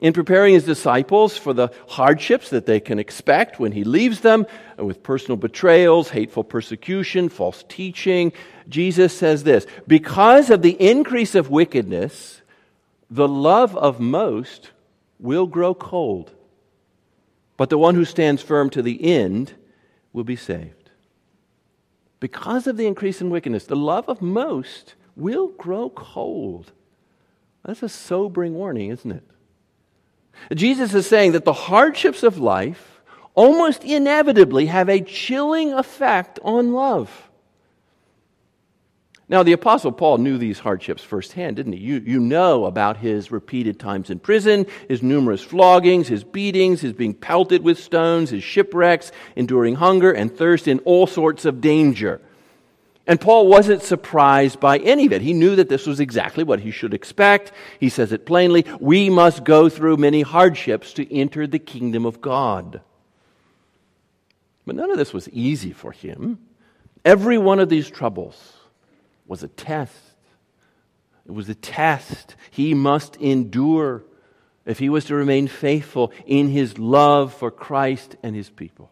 in 0.00 0.12
preparing 0.12 0.52
his 0.52 0.64
disciples 0.64 1.38
for 1.38 1.54
the 1.54 1.70
hardships 1.88 2.50
that 2.50 2.66
they 2.66 2.78
can 2.78 2.98
expect 2.98 3.58
when 3.58 3.72
he 3.72 3.84
leaves 3.84 4.20
them, 4.20 4.44
uh, 4.78 4.84
with 4.84 5.02
personal 5.02 5.36
betrayals, 5.36 6.10
hateful 6.10 6.44
persecution, 6.44 7.28
false 7.30 7.64
teaching, 7.68 8.30
Jesus 8.68 9.16
says 9.16 9.44
this 9.44 9.66
Because 9.86 10.50
of 10.50 10.60
the 10.60 10.76
increase 10.80 11.34
of 11.34 11.48
wickedness, 11.48 12.42
the 13.08 13.28
love 13.28 13.74
of 13.76 13.98
most 14.00 14.72
will 15.18 15.46
grow 15.46 15.74
cold, 15.74 16.32
but 17.56 17.70
the 17.70 17.78
one 17.78 17.94
who 17.94 18.04
stands 18.04 18.42
firm 18.42 18.68
to 18.70 18.82
the 18.82 18.98
end 19.02 19.54
will 20.12 20.24
be 20.24 20.36
saved. 20.36 20.90
Because 22.20 22.66
of 22.66 22.76
the 22.76 22.86
increase 22.86 23.22
in 23.22 23.30
wickedness, 23.30 23.64
the 23.64 23.84
love 23.92 24.08
of 24.08 24.20
most 24.20 24.94
will 25.16 25.48
grow 25.48 25.90
cold. 25.90 26.72
That's 27.64 27.82
a 27.82 27.88
sobering 27.88 28.54
warning, 28.54 28.90
isn't 28.90 29.12
it? 29.12 29.24
Jesus 30.54 30.94
is 30.94 31.06
saying 31.06 31.32
that 31.32 31.44
the 31.44 31.52
hardships 31.52 32.22
of 32.22 32.38
life 32.38 33.00
almost 33.34 33.84
inevitably 33.84 34.66
have 34.66 34.88
a 34.88 35.00
chilling 35.00 35.72
effect 35.72 36.38
on 36.42 36.72
love. 36.72 37.30
Now, 39.26 39.42
the 39.42 39.52
Apostle 39.52 39.90
Paul 39.90 40.18
knew 40.18 40.36
these 40.36 40.58
hardships 40.58 41.02
firsthand, 41.02 41.56
didn't 41.56 41.72
he? 41.72 41.78
You, 41.78 42.02
you 42.04 42.20
know 42.20 42.66
about 42.66 42.98
his 42.98 43.30
repeated 43.30 43.80
times 43.80 44.10
in 44.10 44.18
prison, 44.18 44.66
his 44.86 45.02
numerous 45.02 45.42
floggings, 45.42 46.08
his 46.08 46.22
beatings, 46.22 46.82
his 46.82 46.92
being 46.92 47.14
pelted 47.14 47.62
with 47.64 47.78
stones, 47.78 48.30
his 48.30 48.44
shipwrecks, 48.44 49.12
enduring 49.34 49.76
hunger 49.76 50.12
and 50.12 50.36
thirst 50.36 50.68
in 50.68 50.78
all 50.80 51.06
sorts 51.06 51.46
of 51.46 51.62
danger. 51.62 52.20
And 53.06 53.20
Paul 53.20 53.48
wasn't 53.48 53.82
surprised 53.82 54.60
by 54.60 54.78
any 54.78 55.04
of 55.06 55.12
it. 55.12 55.20
He 55.20 55.34
knew 55.34 55.56
that 55.56 55.68
this 55.68 55.86
was 55.86 56.00
exactly 56.00 56.42
what 56.42 56.60
he 56.60 56.70
should 56.70 56.94
expect. 56.94 57.52
He 57.78 57.90
says 57.90 58.12
it 58.12 58.24
plainly 58.24 58.64
we 58.80 59.10
must 59.10 59.44
go 59.44 59.68
through 59.68 59.98
many 59.98 60.22
hardships 60.22 60.94
to 60.94 61.14
enter 61.14 61.46
the 61.46 61.58
kingdom 61.58 62.06
of 62.06 62.22
God. 62.22 62.80
But 64.66 64.76
none 64.76 64.90
of 64.90 64.96
this 64.96 65.12
was 65.12 65.28
easy 65.28 65.72
for 65.72 65.92
him. 65.92 66.38
Every 67.04 67.36
one 67.36 67.60
of 67.60 67.68
these 67.68 67.90
troubles 67.90 68.54
was 69.26 69.42
a 69.42 69.48
test. 69.48 69.92
It 71.26 71.32
was 71.32 71.48
a 71.50 71.54
test 71.54 72.36
he 72.50 72.72
must 72.72 73.16
endure 73.16 74.02
if 74.64 74.78
he 74.78 74.88
was 74.88 75.04
to 75.06 75.14
remain 75.14 75.46
faithful 75.46 76.10
in 76.24 76.48
his 76.48 76.78
love 76.78 77.34
for 77.34 77.50
Christ 77.50 78.16
and 78.22 78.34
his 78.34 78.48
people. 78.48 78.90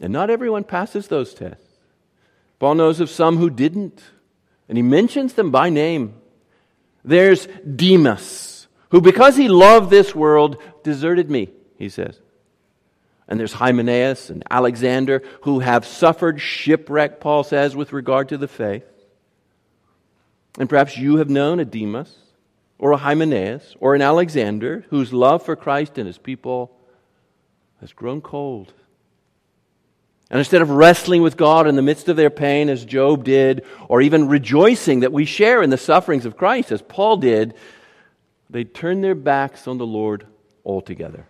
And 0.00 0.12
not 0.12 0.28
everyone 0.28 0.64
passes 0.64 1.08
those 1.08 1.32
tests. 1.32 1.73
Paul 2.64 2.76
knows 2.76 3.00
of 3.00 3.10
some 3.10 3.36
who 3.36 3.50
didn't, 3.50 4.02
and 4.70 4.78
he 4.78 4.80
mentions 4.80 5.34
them 5.34 5.50
by 5.50 5.68
name. 5.68 6.14
There's 7.04 7.46
Demas, 7.46 8.68
who, 8.88 9.02
because 9.02 9.36
he 9.36 9.48
loved 9.48 9.90
this 9.90 10.14
world, 10.14 10.56
deserted 10.82 11.30
me, 11.30 11.50
he 11.76 11.90
says. 11.90 12.18
And 13.28 13.38
there's 13.38 13.52
Hymenaeus 13.52 14.30
and 14.30 14.42
Alexander, 14.50 15.22
who 15.42 15.58
have 15.58 15.84
suffered 15.84 16.40
shipwreck, 16.40 17.20
Paul 17.20 17.44
says, 17.44 17.76
with 17.76 17.92
regard 17.92 18.30
to 18.30 18.38
the 18.38 18.48
faith. 18.48 18.86
And 20.58 20.66
perhaps 20.66 20.96
you 20.96 21.18
have 21.18 21.28
known 21.28 21.60
a 21.60 21.66
Demas, 21.66 22.16
or 22.78 22.92
a 22.92 22.96
Hymenaeus, 22.96 23.76
or 23.78 23.94
an 23.94 24.00
Alexander, 24.00 24.86
whose 24.88 25.12
love 25.12 25.42
for 25.42 25.54
Christ 25.54 25.98
and 25.98 26.06
his 26.06 26.16
people 26.16 26.74
has 27.82 27.92
grown 27.92 28.22
cold. 28.22 28.72
And 30.34 30.40
instead 30.40 30.62
of 30.62 30.70
wrestling 30.70 31.22
with 31.22 31.36
God 31.36 31.68
in 31.68 31.76
the 31.76 31.80
midst 31.80 32.08
of 32.08 32.16
their 32.16 32.28
pain, 32.28 32.68
as 32.68 32.84
Job 32.84 33.22
did, 33.22 33.64
or 33.88 34.00
even 34.00 34.26
rejoicing 34.26 34.98
that 35.00 35.12
we 35.12 35.26
share 35.26 35.62
in 35.62 35.70
the 35.70 35.78
sufferings 35.78 36.26
of 36.26 36.36
Christ, 36.36 36.72
as 36.72 36.82
Paul 36.82 37.18
did, 37.18 37.54
they 38.50 38.64
turn 38.64 39.00
their 39.00 39.14
backs 39.14 39.68
on 39.68 39.78
the 39.78 39.86
Lord 39.86 40.26
altogether. 40.64 41.28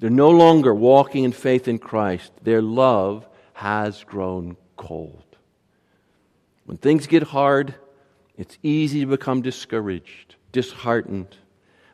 They're 0.00 0.10
no 0.10 0.28
longer 0.28 0.74
walking 0.74 1.24
in 1.24 1.32
faith 1.32 1.66
in 1.66 1.78
Christ. 1.78 2.30
Their 2.42 2.60
love 2.60 3.26
has 3.54 4.04
grown 4.04 4.58
cold. 4.76 5.24
When 6.66 6.76
things 6.76 7.06
get 7.06 7.22
hard, 7.22 7.74
it's 8.36 8.58
easy 8.62 9.00
to 9.00 9.06
become 9.06 9.40
discouraged, 9.40 10.34
disheartened. 10.52 11.34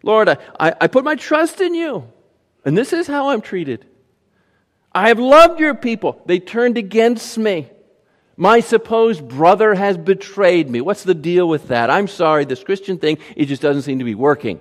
Lord, 0.03 0.29
I, 0.29 0.39
I, 0.59 0.75
I 0.81 0.87
put 0.89 1.05
my 1.05 1.15
trust 1.15 1.61
in 1.61 1.73
you, 1.73 2.11
and 2.65 2.77
this 2.77 2.93
is 2.93 3.07
how 3.07 3.29
I'm 3.29 3.43
treated. 3.43 3.87
I 4.95 5.09
have 5.09 5.19
loved 5.19 5.59
your 5.59 5.75
people. 5.75 6.23
They 6.27 6.39
turned 6.39 6.79
against 6.79 7.37
me. 7.37 7.69
My 8.37 8.61
supposed 8.61 9.27
brother 9.27 9.75
has 9.75 9.97
betrayed 9.97 10.69
me. 10.69 10.81
What's 10.81 11.05
the 11.05 11.15
deal 11.15 11.49
with 11.49 11.69
that? 11.69 11.91
I'm 11.91 12.09
sorry, 12.09 12.45
this 12.45 12.63
Christian 12.63 12.99
thing, 12.99 13.19
it 13.37 13.47
just 13.47 13.63
doesn't 13.63 13.83
seem 13.83 13.99
to 13.99 14.05
be 14.05 14.15
working. 14.15 14.61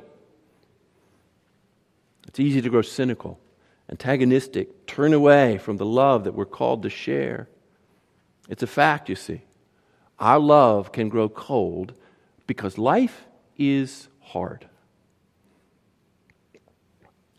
It's 2.27 2.39
easy 2.39 2.61
to 2.61 2.69
grow 2.69 2.81
cynical, 2.81 3.39
antagonistic, 3.89 4.87
turn 4.87 5.13
away 5.13 5.59
from 5.59 5.77
the 5.77 5.85
love 5.85 6.23
that 6.23 6.33
we're 6.33 6.45
called 6.45 6.83
to 6.83 6.89
share. 6.89 7.47
It's 8.49 8.63
a 8.63 8.67
fact, 8.67 9.09
you 9.09 9.15
see. 9.15 9.41
Our 10.19 10.39
love 10.39 10.91
can 10.91 11.09
grow 11.09 11.29
cold 11.29 11.93
because 12.47 12.77
life 12.77 13.25
is 13.57 14.07
hard. 14.19 14.67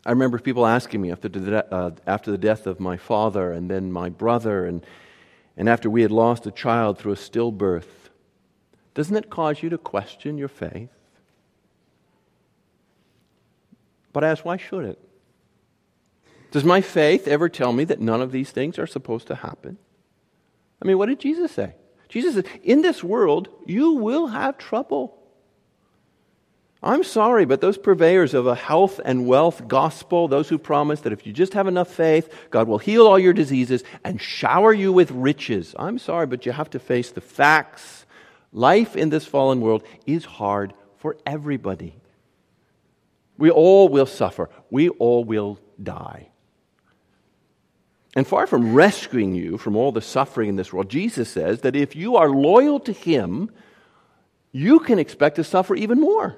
I 0.05 0.11
remember 0.11 0.37
people 0.37 0.65
asking 0.65 1.01
me 1.01 1.11
after 1.11 1.27
the, 1.27 1.73
uh, 1.73 1.91
after 2.05 2.29
the 2.29 2.37
death 2.37 2.67
of 2.67 2.79
my 2.79 2.95
father 2.95 3.51
and 3.51 3.69
then 3.69 3.91
my 3.91 4.09
brother, 4.09 4.65
and, 4.65 4.85
and 5.57 5.67
after 5.67 5.89
we 5.89 6.03
had 6.03 6.11
lost 6.11 6.45
a 6.45 6.51
child 6.51 6.99
through 6.99 7.13
a 7.13 7.15
stillbirth, 7.15 8.09
doesn't 8.93 9.15
it 9.15 9.29
cause 9.29 9.63
you 9.63 9.69
to 9.69 9.77
question 9.77 10.37
your 10.37 10.47
faith? 10.47 10.89
But 14.13 14.23
I 14.23 14.29
ask, 14.29 14.45
why 14.45 14.57
should 14.57 14.85
it? 14.85 14.99
Does 16.51 16.63
my 16.63 16.79
faith 16.79 17.27
ever 17.27 17.49
tell 17.49 17.73
me 17.73 17.83
that 17.85 17.99
none 17.99 18.21
of 18.21 18.31
these 18.31 18.51
things 18.51 18.79
are 18.79 18.87
supposed 18.87 19.27
to 19.27 19.35
happen? 19.35 19.77
I 20.81 20.85
mean, 20.87 20.97
what 20.97 21.07
did 21.07 21.19
Jesus 21.19 21.51
say? 21.51 21.73
Jesus 22.07 22.35
said, 22.35 22.47
In 22.63 22.81
this 22.81 23.03
world, 23.03 23.49
you 23.65 23.95
will 23.95 24.27
have 24.27 24.57
trouble. 24.57 25.17
I'm 26.83 27.03
sorry, 27.03 27.45
but 27.45 27.61
those 27.61 27.77
purveyors 27.77 28.33
of 28.33 28.45
a 28.45 28.53
health 28.53 28.99
and 29.03 29.25
wealth 29.25 29.67
gospel, 29.67 30.27
those 30.27 30.49
who 30.49 30.57
promise 30.57 31.01
that 31.01 31.13
if 31.13 31.25
you 31.25 31.33
just 31.33 31.53
have 31.53 31.67
enough 31.67 31.91
faith, 31.91 32.31
God 32.51 32.67
will 32.67 32.77
heal 32.77 33.07
all 33.07 33.17
your 33.17 33.33
diseases 33.33 33.83
and 34.03 34.21
shower 34.21 34.71
you 34.71 34.93
with 34.93 35.09
riches. 35.09 35.73
I'm 35.79 35.97
sorry, 35.97 36.27
but 36.27 36.45
you 36.45 36.51
have 36.51 36.69
to 36.71 36.79
face 36.79 37.11
the 37.11 37.21
facts. 37.21 38.05
Life 38.51 38.95
in 38.95 39.09
this 39.09 39.25
fallen 39.25 39.61
world 39.61 39.83
is 40.05 40.25
hard 40.25 40.73
for 40.97 41.17
everybody. 41.25 41.95
We 43.37 43.49
all 43.49 43.89
will 43.89 44.05
suffer, 44.05 44.49
we 44.69 44.89
all 44.89 45.23
will 45.23 45.59
die. 45.81 46.29
And 48.15 48.25
far 48.25 48.47
from 48.47 48.73
rescuing 48.73 49.35
you 49.35 49.57
from 49.57 49.75
all 49.75 49.91
the 49.91 50.01
suffering 50.01 50.49
in 50.49 50.55
this 50.55 50.71
world, 50.71 50.89
Jesus 50.89 51.29
says 51.29 51.61
that 51.61 51.75
if 51.75 51.95
you 51.95 52.15
are 52.15 52.29
loyal 52.29 52.79
to 52.81 52.93
Him, 52.93 53.49
you 54.53 54.79
can 54.79 54.99
expect 54.99 55.35
to 55.35 55.43
suffer 55.43 55.75
even 55.75 55.99
more. 55.99 56.37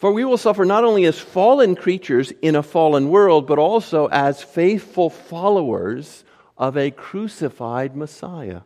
For 0.00 0.10
we 0.10 0.24
will 0.24 0.38
suffer 0.38 0.64
not 0.64 0.82
only 0.82 1.04
as 1.04 1.18
fallen 1.18 1.76
creatures 1.76 2.32
in 2.40 2.56
a 2.56 2.62
fallen 2.62 3.10
world, 3.10 3.46
but 3.46 3.58
also 3.58 4.06
as 4.06 4.42
faithful 4.42 5.10
followers 5.10 6.24
of 6.56 6.78
a 6.78 6.90
crucified 6.90 7.94
Messiah. 7.94 8.62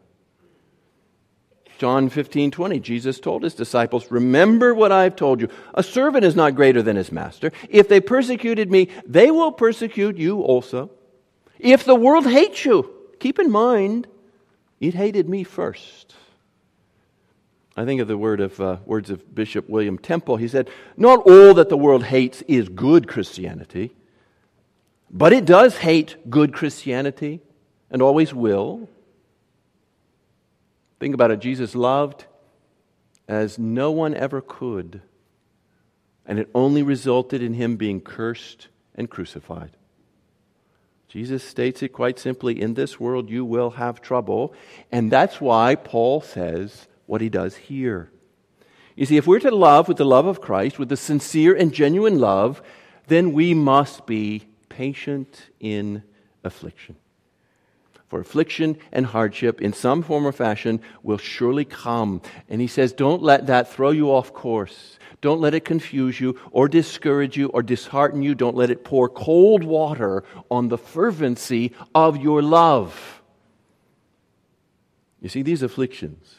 John 1.78 2.08
15, 2.08 2.52
20, 2.52 2.78
Jesus 2.78 3.18
told 3.18 3.42
his 3.42 3.56
disciples, 3.56 4.12
Remember 4.12 4.72
what 4.76 4.92
I've 4.92 5.16
told 5.16 5.40
you. 5.40 5.48
A 5.74 5.82
servant 5.82 6.24
is 6.24 6.36
not 6.36 6.54
greater 6.54 6.82
than 6.82 6.94
his 6.94 7.10
master. 7.10 7.50
If 7.68 7.88
they 7.88 8.00
persecuted 8.00 8.70
me, 8.70 8.90
they 9.04 9.32
will 9.32 9.50
persecute 9.50 10.16
you 10.16 10.40
also. 10.40 10.92
If 11.58 11.84
the 11.84 11.96
world 11.96 12.28
hates 12.28 12.64
you, 12.64 12.88
keep 13.18 13.40
in 13.40 13.50
mind, 13.50 14.06
it 14.78 14.94
hated 14.94 15.28
me 15.28 15.42
first. 15.42 16.14
I 17.76 17.84
think 17.84 18.00
of 18.00 18.08
the 18.08 18.18
word 18.18 18.40
of, 18.40 18.60
uh, 18.60 18.76
words 18.86 19.10
of 19.10 19.34
Bishop 19.34 19.68
William 19.68 19.98
Temple. 19.98 20.36
He 20.36 20.48
said, 20.48 20.70
Not 20.96 21.26
all 21.26 21.54
that 21.54 21.68
the 21.68 21.76
world 21.76 22.04
hates 22.04 22.42
is 22.42 22.68
good 22.68 23.08
Christianity, 23.08 23.92
but 25.10 25.32
it 25.32 25.44
does 25.44 25.78
hate 25.78 26.30
good 26.30 26.52
Christianity 26.52 27.40
and 27.90 28.00
always 28.00 28.32
will. 28.32 28.88
Think 31.00 31.14
about 31.14 31.32
it. 31.32 31.40
Jesus 31.40 31.74
loved 31.74 32.26
as 33.26 33.58
no 33.58 33.90
one 33.90 34.14
ever 34.14 34.40
could, 34.40 35.02
and 36.26 36.38
it 36.38 36.50
only 36.54 36.82
resulted 36.82 37.42
in 37.42 37.54
him 37.54 37.76
being 37.76 38.00
cursed 38.00 38.68
and 38.94 39.10
crucified. 39.10 39.70
Jesus 41.08 41.44
states 41.44 41.82
it 41.82 41.92
quite 41.92 42.18
simply 42.18 42.60
in 42.60 42.74
this 42.74 42.98
world 42.98 43.30
you 43.30 43.44
will 43.44 43.70
have 43.70 44.00
trouble, 44.00 44.54
and 44.90 45.10
that's 45.10 45.40
why 45.40 45.74
Paul 45.74 46.20
says, 46.20 46.86
what 47.06 47.20
he 47.20 47.28
does 47.28 47.56
here. 47.56 48.10
You 48.96 49.06
see, 49.06 49.16
if 49.16 49.26
we're 49.26 49.40
to 49.40 49.54
love 49.54 49.88
with 49.88 49.96
the 49.96 50.04
love 50.04 50.26
of 50.26 50.40
Christ, 50.40 50.78
with 50.78 50.88
the 50.88 50.96
sincere 50.96 51.54
and 51.54 51.72
genuine 51.72 52.18
love, 52.18 52.62
then 53.08 53.32
we 53.32 53.54
must 53.54 54.06
be 54.06 54.44
patient 54.68 55.50
in 55.60 56.02
affliction. 56.44 56.96
for 58.14 58.20
affliction 58.20 58.78
and 58.92 59.06
hardship 59.06 59.60
in 59.60 59.72
some 59.72 60.00
form 60.00 60.24
or 60.24 60.30
fashion 60.30 60.80
will 61.02 61.18
surely 61.18 61.64
come. 61.64 62.22
And 62.48 62.60
he 62.60 62.68
says, 62.68 62.92
don't 62.92 63.22
let 63.22 63.48
that 63.48 63.72
throw 63.72 63.90
you 63.90 64.12
off 64.12 64.32
course. 64.32 65.00
Don't 65.20 65.40
let 65.40 65.52
it 65.52 65.64
confuse 65.64 66.20
you 66.20 66.38
or 66.52 66.68
discourage 66.68 67.36
you 67.36 67.48
or 67.48 67.60
dishearten 67.60 68.22
you. 68.22 68.36
Don't 68.36 68.54
let 68.54 68.70
it 68.70 68.84
pour 68.84 69.08
cold 69.08 69.64
water 69.64 70.22
on 70.48 70.68
the 70.68 70.78
fervency 70.78 71.72
of 71.92 72.16
your 72.16 72.40
love. 72.40 73.20
You 75.20 75.28
see, 75.28 75.42
these 75.42 75.64
afflictions 75.64 76.36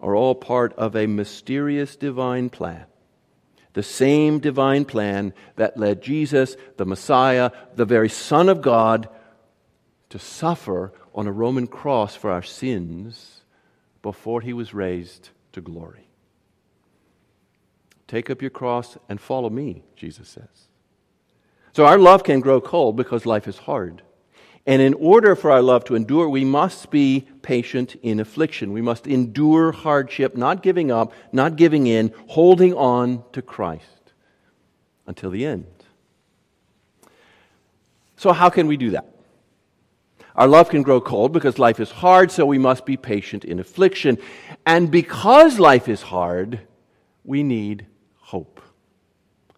are 0.00 0.14
all 0.14 0.34
part 0.34 0.72
of 0.74 0.94
a 0.94 1.06
mysterious 1.06 1.96
divine 1.96 2.50
plan. 2.50 2.84
The 3.72 3.82
same 3.82 4.38
divine 4.38 4.84
plan 4.84 5.34
that 5.56 5.76
led 5.76 6.02
Jesus, 6.02 6.56
the 6.76 6.86
Messiah, 6.86 7.50
the 7.74 7.84
very 7.84 8.08
Son 8.08 8.48
of 8.48 8.62
God, 8.62 9.08
to 10.10 10.18
suffer 10.18 10.92
on 11.14 11.26
a 11.26 11.32
Roman 11.32 11.66
cross 11.66 12.14
for 12.14 12.30
our 12.30 12.42
sins 12.42 13.42
before 14.02 14.40
he 14.40 14.52
was 14.52 14.72
raised 14.72 15.30
to 15.52 15.60
glory. 15.60 16.08
Take 18.06 18.30
up 18.30 18.40
your 18.40 18.50
cross 18.50 18.96
and 19.08 19.20
follow 19.20 19.50
me, 19.50 19.82
Jesus 19.96 20.28
says. 20.28 20.68
So 21.72 21.84
our 21.84 21.98
love 21.98 22.24
can 22.24 22.40
grow 22.40 22.60
cold 22.60 22.96
because 22.96 23.26
life 23.26 23.46
is 23.46 23.58
hard. 23.58 24.02
And 24.68 24.82
in 24.82 24.92
order 24.92 25.34
for 25.34 25.50
our 25.50 25.62
love 25.62 25.84
to 25.84 25.94
endure, 25.94 26.28
we 26.28 26.44
must 26.44 26.90
be 26.90 27.26
patient 27.40 27.96
in 28.02 28.20
affliction. 28.20 28.74
We 28.74 28.82
must 28.82 29.06
endure 29.06 29.72
hardship, 29.72 30.36
not 30.36 30.62
giving 30.62 30.90
up, 30.90 31.14
not 31.32 31.56
giving 31.56 31.86
in, 31.86 32.12
holding 32.26 32.74
on 32.74 33.24
to 33.32 33.40
Christ 33.40 34.12
until 35.06 35.30
the 35.30 35.46
end. 35.46 35.64
So, 38.18 38.34
how 38.34 38.50
can 38.50 38.66
we 38.66 38.76
do 38.76 38.90
that? 38.90 39.06
Our 40.36 40.46
love 40.46 40.68
can 40.68 40.82
grow 40.82 41.00
cold 41.00 41.32
because 41.32 41.58
life 41.58 41.80
is 41.80 41.90
hard, 41.90 42.30
so 42.30 42.44
we 42.44 42.58
must 42.58 42.84
be 42.84 42.98
patient 42.98 43.46
in 43.46 43.60
affliction. 43.60 44.18
And 44.66 44.90
because 44.90 45.58
life 45.58 45.88
is 45.88 46.02
hard, 46.02 46.60
we 47.24 47.42
need 47.42 47.86
hope. 48.18 48.60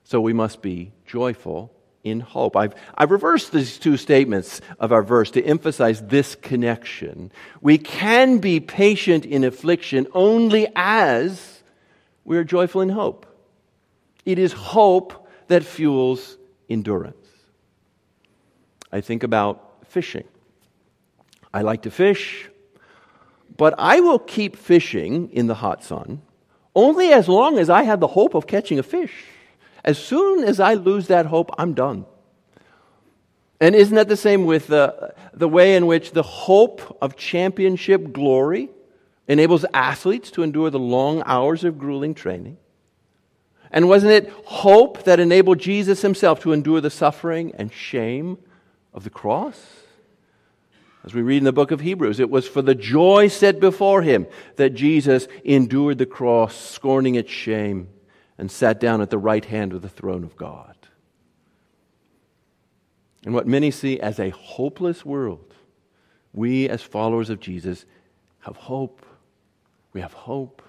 So 0.04 0.20
we 0.20 0.32
must 0.32 0.62
be 0.62 0.92
joyful 1.04 1.74
in 2.02 2.20
hope. 2.20 2.56
I've, 2.56 2.74
I've 2.94 3.10
reversed 3.10 3.52
these 3.52 3.78
two 3.78 3.96
statements 3.96 4.60
of 4.78 4.92
our 4.92 5.02
verse 5.02 5.30
to 5.32 5.44
emphasize 5.44 6.00
this 6.02 6.34
connection. 6.34 7.30
We 7.60 7.78
can 7.78 8.38
be 8.38 8.60
patient 8.60 9.26
in 9.26 9.44
affliction 9.44 10.06
only 10.14 10.68
as 10.74 11.62
we 12.24 12.36
are 12.38 12.44
joyful 12.44 12.80
in 12.80 12.88
hope. 12.88 13.26
It 14.24 14.38
is 14.38 14.52
hope 14.52 15.28
that 15.48 15.64
fuels 15.64 16.36
endurance. 16.68 17.16
I 18.92 19.00
think 19.00 19.22
about 19.22 19.86
fishing. 19.86 20.24
I 21.52 21.62
like 21.62 21.82
to 21.82 21.90
fish, 21.90 22.48
but 23.56 23.74
I 23.78 24.00
will 24.00 24.18
keep 24.18 24.56
fishing 24.56 25.30
in 25.32 25.46
the 25.48 25.54
hot 25.54 25.82
sun 25.82 26.22
only 26.74 27.12
as 27.12 27.28
long 27.28 27.58
as 27.58 27.68
I 27.68 27.82
have 27.82 28.00
the 28.00 28.06
hope 28.06 28.34
of 28.34 28.46
catching 28.46 28.78
a 28.78 28.82
fish. 28.82 29.12
As 29.84 29.98
soon 29.98 30.44
as 30.44 30.60
I 30.60 30.74
lose 30.74 31.06
that 31.08 31.26
hope, 31.26 31.50
I'm 31.58 31.74
done. 31.74 32.06
And 33.60 33.74
isn't 33.74 33.94
that 33.94 34.08
the 34.08 34.16
same 34.16 34.46
with 34.46 34.68
the, 34.68 35.14
the 35.34 35.48
way 35.48 35.76
in 35.76 35.86
which 35.86 36.12
the 36.12 36.22
hope 36.22 36.98
of 37.02 37.16
championship 37.16 38.12
glory 38.12 38.70
enables 39.28 39.64
athletes 39.74 40.30
to 40.32 40.42
endure 40.42 40.70
the 40.70 40.78
long 40.78 41.22
hours 41.26 41.62
of 41.64 41.78
grueling 41.78 42.14
training? 42.14 42.56
And 43.70 43.88
wasn't 43.88 44.12
it 44.12 44.32
hope 44.46 45.04
that 45.04 45.20
enabled 45.20 45.58
Jesus 45.58 46.02
himself 46.02 46.40
to 46.40 46.52
endure 46.52 46.80
the 46.80 46.90
suffering 46.90 47.54
and 47.56 47.72
shame 47.72 48.38
of 48.92 49.04
the 49.04 49.10
cross? 49.10 49.60
As 51.04 51.14
we 51.14 51.22
read 51.22 51.38
in 51.38 51.44
the 51.44 51.52
book 51.52 51.70
of 51.70 51.80
Hebrews, 51.80 52.18
it 52.18 52.28
was 52.28 52.48
for 52.48 52.62
the 52.62 52.74
joy 52.74 53.28
set 53.28 53.60
before 53.60 54.02
him 54.02 54.26
that 54.56 54.70
Jesus 54.70 55.28
endured 55.44 55.98
the 55.98 56.06
cross, 56.06 56.54
scorning 56.54 57.14
its 57.14 57.30
shame 57.30 57.88
and 58.40 58.50
sat 58.50 58.80
down 58.80 59.02
at 59.02 59.10
the 59.10 59.18
right 59.18 59.44
hand 59.44 59.74
of 59.74 59.82
the 59.82 59.88
throne 59.88 60.24
of 60.24 60.34
God. 60.34 60.74
And 63.22 63.34
what 63.34 63.46
many 63.46 63.70
see 63.70 64.00
as 64.00 64.18
a 64.18 64.30
hopeless 64.30 65.04
world, 65.04 65.52
we 66.32 66.66
as 66.66 66.80
followers 66.80 67.28
of 67.28 67.38
Jesus 67.38 67.84
have 68.40 68.56
hope. 68.56 69.04
We 69.92 70.00
have 70.00 70.14
hope. 70.14 70.62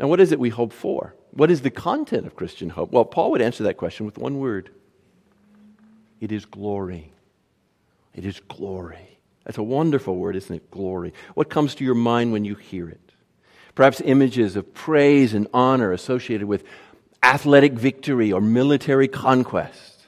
Now, 0.00 0.08
what 0.08 0.18
is 0.18 0.32
it 0.32 0.40
we 0.40 0.48
hope 0.48 0.72
for? 0.72 1.14
What 1.30 1.52
is 1.52 1.60
the 1.60 1.70
content 1.70 2.26
of 2.26 2.34
Christian 2.34 2.70
hope? 2.70 2.90
Well, 2.90 3.04
Paul 3.04 3.30
would 3.30 3.40
answer 3.40 3.62
that 3.62 3.76
question 3.76 4.04
with 4.04 4.18
one 4.18 4.40
word 4.40 4.70
it 6.20 6.32
is 6.32 6.46
glory. 6.46 7.12
It 8.12 8.24
is 8.26 8.40
glory. 8.40 9.20
That's 9.44 9.56
a 9.58 9.62
wonderful 9.62 10.16
word, 10.16 10.34
isn't 10.34 10.54
it? 10.54 10.70
Glory. 10.72 11.14
What 11.34 11.48
comes 11.48 11.76
to 11.76 11.84
your 11.84 11.94
mind 11.94 12.32
when 12.32 12.44
you 12.44 12.56
hear 12.56 12.88
it? 12.88 13.09
Perhaps 13.74 14.00
images 14.04 14.56
of 14.56 14.74
praise 14.74 15.34
and 15.34 15.46
honor 15.54 15.92
associated 15.92 16.46
with 16.46 16.64
athletic 17.22 17.72
victory 17.72 18.32
or 18.32 18.40
military 18.40 19.08
conquest. 19.08 20.06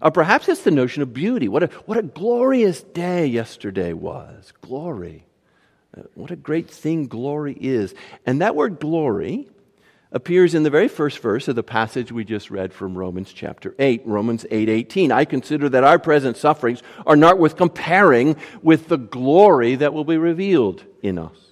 Or 0.00 0.10
perhaps 0.10 0.48
it's 0.48 0.62
the 0.62 0.70
notion 0.70 1.02
of 1.02 1.14
beauty. 1.14 1.48
What 1.48 1.62
a, 1.62 1.66
what 1.86 1.96
a 1.96 2.02
glorious 2.02 2.82
day 2.82 3.26
yesterday 3.26 3.92
was. 3.92 4.52
Glory. 4.60 5.24
Uh, 5.96 6.02
what 6.14 6.30
a 6.30 6.36
great 6.36 6.68
thing 6.68 7.06
glory 7.06 7.56
is. 7.58 7.94
And 8.26 8.40
that 8.40 8.56
word 8.56 8.80
glory 8.80 9.48
appears 10.10 10.54
in 10.54 10.62
the 10.62 10.70
very 10.70 10.88
first 10.88 11.20
verse 11.20 11.48
of 11.48 11.56
the 11.56 11.62
passage 11.62 12.12
we 12.12 12.24
just 12.24 12.50
read 12.50 12.72
from 12.72 12.98
Romans 12.98 13.32
chapter 13.32 13.74
8, 13.78 14.02
Romans 14.04 14.44
8:18. 14.50 15.04
8, 15.06 15.12
I 15.12 15.24
consider 15.24 15.68
that 15.68 15.84
our 15.84 15.98
present 15.98 16.36
sufferings 16.36 16.82
are 17.06 17.16
not 17.16 17.38
worth 17.38 17.56
comparing 17.56 18.36
with 18.62 18.88
the 18.88 18.98
glory 18.98 19.76
that 19.76 19.94
will 19.94 20.04
be 20.04 20.18
revealed 20.18 20.84
in 21.02 21.18
us. 21.18 21.51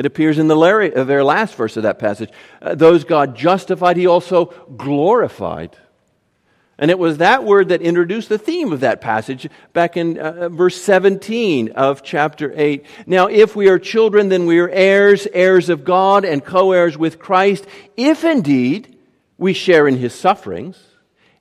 It 0.00 0.06
appears 0.06 0.38
in 0.38 0.48
the 0.48 0.56
very 0.56 1.22
last 1.22 1.54
verse 1.56 1.76
of 1.76 1.82
that 1.82 1.98
passage. 1.98 2.30
Uh, 2.62 2.74
those 2.74 3.04
God 3.04 3.36
justified, 3.36 3.98
he 3.98 4.06
also 4.06 4.46
glorified. 4.74 5.76
And 6.78 6.90
it 6.90 6.98
was 6.98 7.18
that 7.18 7.44
word 7.44 7.68
that 7.68 7.82
introduced 7.82 8.30
the 8.30 8.38
theme 8.38 8.72
of 8.72 8.80
that 8.80 9.02
passage 9.02 9.46
back 9.74 9.98
in 9.98 10.18
uh, 10.18 10.22
uh 10.22 10.48
verse 10.48 10.80
17 10.80 11.72
of 11.72 12.02
chapter 12.02 12.50
8. 12.56 12.86
Now, 13.04 13.26
if 13.26 13.54
we 13.54 13.68
are 13.68 13.78
children, 13.78 14.30
then 14.30 14.46
we 14.46 14.58
are 14.60 14.70
heirs, 14.70 15.28
heirs 15.34 15.68
of 15.68 15.84
God, 15.84 16.24
and 16.24 16.42
co 16.42 16.72
heirs 16.72 16.96
with 16.96 17.18
Christ, 17.18 17.66
if 17.94 18.24
indeed 18.24 18.96
we 19.36 19.52
share 19.52 19.86
in 19.86 19.98
his 19.98 20.14
sufferings, 20.14 20.82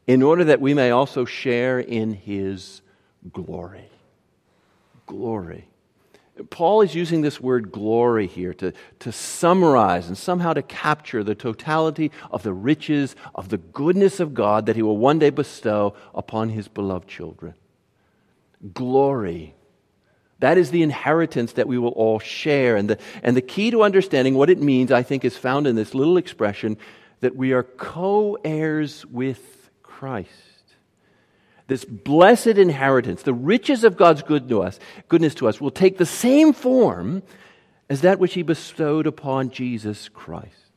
in 0.05 0.21
order 0.21 0.43
that 0.43 0.59
we 0.59 0.73
may 0.73 0.91
also 0.91 1.23
share 1.23 1.79
in 1.79 2.11
his 2.11 2.81
glory. 3.31 3.89
Glory. 5.05 5.69
Paul 6.49 6.81
is 6.81 6.95
using 6.95 7.21
this 7.21 7.39
word 7.39 7.71
glory 7.71 8.27
here 8.27 8.53
to, 8.55 8.73
to 8.99 9.11
summarize 9.11 10.07
and 10.07 10.17
somehow 10.17 10.53
to 10.53 10.61
capture 10.61 11.23
the 11.23 11.35
totality 11.35 12.11
of 12.31 12.43
the 12.43 12.53
riches 12.53 13.15
of 13.35 13.49
the 13.49 13.57
goodness 13.57 14.19
of 14.19 14.33
God 14.33 14.65
that 14.65 14.75
he 14.75 14.81
will 14.81 14.97
one 14.97 15.19
day 15.19 15.29
bestow 15.29 15.95
upon 16.13 16.49
his 16.49 16.67
beloved 16.67 17.07
children. 17.07 17.53
Glory. 18.73 19.55
That 20.39 20.57
is 20.57 20.71
the 20.71 20.83
inheritance 20.83 21.53
that 21.53 21.67
we 21.67 21.77
will 21.77 21.89
all 21.89 22.19
share. 22.19 22.75
And 22.75 22.89
the, 22.89 22.97
and 23.23 23.35
the 23.35 23.41
key 23.41 23.71
to 23.71 23.83
understanding 23.83 24.35
what 24.35 24.49
it 24.49 24.61
means, 24.61 24.91
I 24.91 25.03
think, 25.03 25.25
is 25.25 25.35
found 25.37 25.67
in 25.67 25.75
this 25.75 25.93
little 25.93 26.17
expression 26.17 26.77
that 27.19 27.35
we 27.35 27.51
are 27.53 27.63
co 27.63 28.37
heirs 28.43 29.05
with 29.05 29.69
Christ 29.83 30.48
this 31.69 31.85
blessed 31.85 32.47
inheritance, 32.47 33.23
the 33.23 33.33
riches 33.33 33.83
of 33.85 33.95
God's 33.95 34.23
good 34.23 34.49
to 34.49 34.61
us, 34.61 34.79
goodness 35.07 35.35
to 35.35 35.47
us, 35.47 35.61
will 35.61 35.71
take 35.71 35.97
the 35.97 36.05
same 36.05 36.51
form 36.51 37.23
as 37.89 38.01
that 38.01 38.19
which 38.19 38.33
He 38.33 38.41
bestowed 38.41 39.07
upon 39.07 39.51
Jesus 39.51 40.09
Christ. 40.09 40.71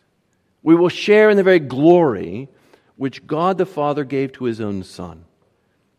We 0.62 0.76
will 0.76 0.88
share 0.88 1.30
in 1.30 1.36
the 1.36 1.42
very 1.42 1.58
glory 1.58 2.48
which 2.96 3.26
God 3.26 3.58
the 3.58 3.66
Father 3.66 4.04
gave 4.04 4.32
to 4.34 4.44
His 4.44 4.60
own 4.60 4.84
Son. 4.84 5.24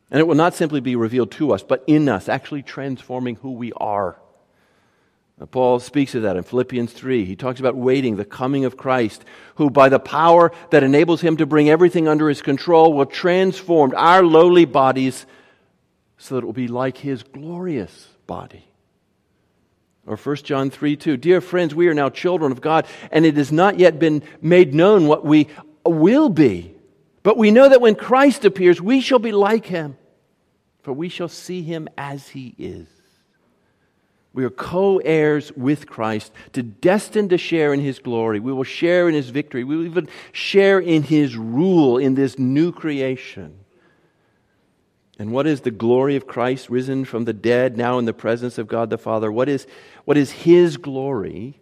And 0.09 0.19
it 0.19 0.27
will 0.27 0.35
not 0.35 0.53
simply 0.53 0.79
be 0.79 0.95
revealed 0.95 1.31
to 1.31 1.53
us, 1.53 1.63
but 1.63 1.83
in 1.87 2.07
us, 2.07 2.29
actually 2.29 2.61
transforming 2.61 3.35
who 3.35 3.51
we 3.51 3.73
are. 3.73 4.19
Paul 5.51 5.79
speaks 5.79 6.15
of 6.15 6.23
that 6.23 6.37
in 6.37 6.43
Philippians 6.43 6.93
3. 6.93 7.25
He 7.25 7.35
talks 7.35 7.59
about 7.59 7.75
waiting 7.75 8.15
the 8.15 8.25
coming 8.25 8.65
of 8.65 8.77
Christ, 8.77 9.25
who, 9.55 9.69
by 9.69 9.89
the 9.89 9.99
power 9.99 10.51
that 10.69 10.83
enables 10.83 11.21
him 11.21 11.37
to 11.37 11.45
bring 11.45 11.69
everything 11.69 12.07
under 12.07 12.29
his 12.29 12.41
control, 12.41 12.93
will 12.93 13.05
transform 13.05 13.93
our 13.95 14.23
lowly 14.23 14.65
bodies 14.65 15.25
so 16.17 16.35
that 16.35 16.43
it 16.43 16.45
will 16.45 16.53
be 16.53 16.67
like 16.67 16.97
his 16.97 17.23
glorious 17.23 18.07
body. 18.25 18.65
Or 20.05 20.15
1 20.15 20.35
John 20.37 20.69
3 20.69 20.95
2. 20.95 21.17
Dear 21.17 21.41
friends, 21.41 21.73
we 21.75 21.87
are 21.87 21.93
now 21.93 22.09
children 22.09 22.51
of 22.51 22.61
God, 22.61 22.85
and 23.11 23.25
it 23.25 23.35
has 23.37 23.51
not 23.51 23.79
yet 23.79 23.99
been 23.99 24.23
made 24.41 24.73
known 24.73 25.07
what 25.07 25.25
we 25.25 25.47
will 25.85 26.29
be. 26.29 26.73
But 27.23 27.37
we 27.37 27.51
know 27.51 27.69
that 27.69 27.81
when 27.81 27.95
Christ 27.95 28.45
appears, 28.45 28.81
we 28.81 29.01
shall 29.01 29.19
be 29.19 29.31
like 29.31 29.65
him, 29.65 29.97
for 30.81 30.93
we 30.93 31.09
shall 31.09 31.29
see 31.29 31.63
him 31.63 31.87
as 31.97 32.29
he 32.29 32.53
is. 32.57 32.87
We 34.33 34.43
are 34.45 34.49
co 34.49 34.97
heirs 34.97 35.51
with 35.55 35.87
Christ, 35.87 36.31
to 36.53 36.63
destined 36.63 37.29
to 37.29 37.37
share 37.37 37.73
in 37.73 37.79
his 37.79 37.99
glory. 37.99 38.39
We 38.39 38.51
will 38.51 38.63
share 38.63 39.07
in 39.07 39.13
his 39.13 39.29
victory. 39.29 39.63
We 39.63 39.77
will 39.77 39.85
even 39.85 40.09
share 40.31 40.79
in 40.79 41.03
his 41.03 41.37
rule 41.37 41.99
in 41.99 42.15
this 42.15 42.39
new 42.39 42.71
creation. 42.71 43.59
And 45.19 45.31
what 45.31 45.45
is 45.45 45.61
the 45.61 45.71
glory 45.71 46.15
of 46.15 46.25
Christ 46.25 46.69
risen 46.69 47.05
from 47.05 47.25
the 47.25 47.33
dead, 47.33 47.77
now 47.77 47.99
in 47.99 48.05
the 48.05 48.13
presence 48.13 48.57
of 48.57 48.67
God 48.67 48.89
the 48.89 48.97
Father? 48.97 49.31
What 49.31 49.47
is, 49.47 49.67
what 50.05 50.17
is 50.17 50.31
his 50.31 50.77
glory? 50.77 51.61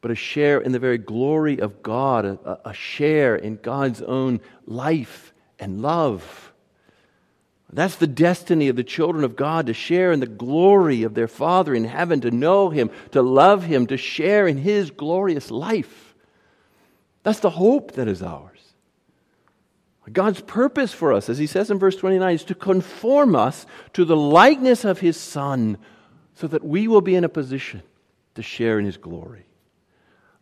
But 0.00 0.10
a 0.10 0.16
share 0.16 0.60
in 0.60 0.72
the 0.72 0.80
very 0.80 0.98
glory 0.98 1.60
of 1.60 1.82
God, 1.82 2.24
a, 2.24 2.60
a 2.64 2.74
share 2.74 3.36
in 3.36 3.56
God's 3.62 4.02
own 4.02 4.40
life 4.66 5.32
and 5.60 5.80
love. 5.80 6.52
That's 7.74 7.96
the 7.96 8.06
destiny 8.06 8.68
of 8.68 8.76
the 8.76 8.84
children 8.84 9.24
of 9.24 9.34
God 9.34 9.66
to 9.66 9.74
share 9.74 10.12
in 10.12 10.20
the 10.20 10.26
glory 10.26 11.02
of 11.02 11.14
their 11.14 11.26
Father 11.26 11.74
in 11.74 11.84
heaven, 11.84 12.20
to 12.20 12.30
know 12.30 12.70
Him, 12.70 12.88
to 13.10 13.20
love 13.20 13.64
Him, 13.64 13.88
to 13.88 13.96
share 13.96 14.46
in 14.46 14.58
His 14.58 14.92
glorious 14.92 15.50
life. 15.50 16.14
That's 17.24 17.40
the 17.40 17.50
hope 17.50 17.92
that 17.92 18.06
is 18.06 18.22
ours. 18.22 18.60
God's 20.12 20.40
purpose 20.40 20.92
for 20.92 21.12
us, 21.12 21.28
as 21.28 21.38
He 21.38 21.48
says 21.48 21.68
in 21.70 21.80
verse 21.80 21.96
29, 21.96 22.34
is 22.34 22.44
to 22.44 22.54
conform 22.54 23.34
us 23.34 23.66
to 23.94 24.04
the 24.04 24.16
likeness 24.16 24.84
of 24.84 25.00
His 25.00 25.16
Son 25.16 25.76
so 26.34 26.46
that 26.46 26.62
we 26.62 26.86
will 26.86 27.00
be 27.00 27.16
in 27.16 27.24
a 27.24 27.28
position 27.28 27.82
to 28.36 28.42
share 28.42 28.78
in 28.78 28.84
His 28.84 28.98
glory. 28.98 29.46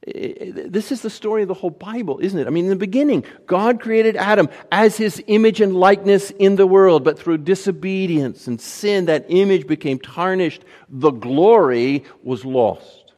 This 0.04 0.90
is 0.90 1.02
the 1.02 1.10
story 1.10 1.42
of 1.42 1.48
the 1.48 1.54
whole 1.54 1.70
Bible, 1.70 2.18
isn't 2.18 2.38
it? 2.38 2.48
I 2.48 2.50
mean, 2.50 2.64
in 2.64 2.70
the 2.70 2.76
beginning, 2.76 3.24
God 3.46 3.80
created 3.80 4.16
Adam 4.16 4.48
as 4.72 4.96
his 4.96 5.22
image 5.28 5.60
and 5.60 5.76
likeness 5.76 6.30
in 6.32 6.56
the 6.56 6.66
world, 6.66 7.04
but 7.04 7.18
through 7.18 7.38
disobedience 7.38 8.48
and 8.48 8.60
sin, 8.60 9.04
that 9.04 9.26
image 9.28 9.68
became 9.68 10.00
tarnished. 10.00 10.64
The 10.88 11.12
glory 11.12 12.04
was 12.24 12.44
lost. 12.44 13.12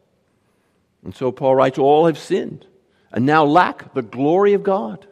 And 1.05 1.15
so 1.15 1.33
Paul 1.33 1.55
writes, 1.55 1.79
All 1.79 2.07
have 2.07 2.19
sinned 2.19 2.67
and 3.13 3.25
now 3.25 3.45
lack 3.45 3.95
the 3.95 4.03
glory 4.03 4.53
of 4.53 4.63
God. 4.63 5.07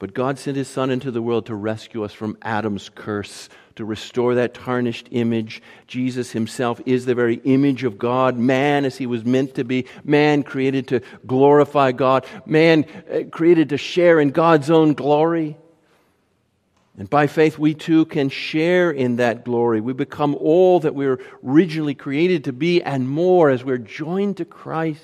But 0.00 0.14
God 0.14 0.38
sent 0.38 0.56
his 0.56 0.66
Son 0.66 0.90
into 0.90 1.10
the 1.10 1.20
world 1.20 1.46
to 1.46 1.54
rescue 1.54 2.02
us 2.04 2.12
from 2.12 2.38
Adam's 2.40 2.88
curse, 2.88 3.50
to 3.80 3.84
restore 3.86 4.34
that 4.34 4.52
tarnished 4.52 5.08
image. 5.10 5.62
Jesus 5.86 6.32
himself 6.32 6.82
is 6.84 7.06
the 7.06 7.14
very 7.14 7.36
image 7.44 7.82
of 7.82 7.96
God, 7.96 8.36
man 8.36 8.84
as 8.84 8.98
he 8.98 9.06
was 9.06 9.24
meant 9.24 9.54
to 9.54 9.64
be, 9.64 9.86
man 10.04 10.42
created 10.42 10.88
to 10.88 11.00
glorify 11.26 11.90
God, 11.90 12.26
man 12.44 12.84
uh, 13.10 13.22
created 13.30 13.70
to 13.70 13.78
share 13.78 14.20
in 14.20 14.32
God's 14.32 14.68
own 14.68 14.92
glory. 14.92 15.56
And 16.98 17.08
by 17.08 17.26
faith, 17.26 17.58
we 17.58 17.72
too 17.72 18.04
can 18.04 18.28
share 18.28 18.90
in 18.90 19.16
that 19.16 19.46
glory. 19.46 19.80
We 19.80 19.94
become 19.94 20.34
all 20.34 20.80
that 20.80 20.94
we 20.94 21.06
were 21.06 21.20
originally 21.42 21.94
created 21.94 22.44
to 22.44 22.52
be 22.52 22.82
and 22.82 23.08
more 23.08 23.48
as 23.48 23.64
we're 23.64 23.78
joined 23.78 24.36
to 24.36 24.44
Christ. 24.44 25.00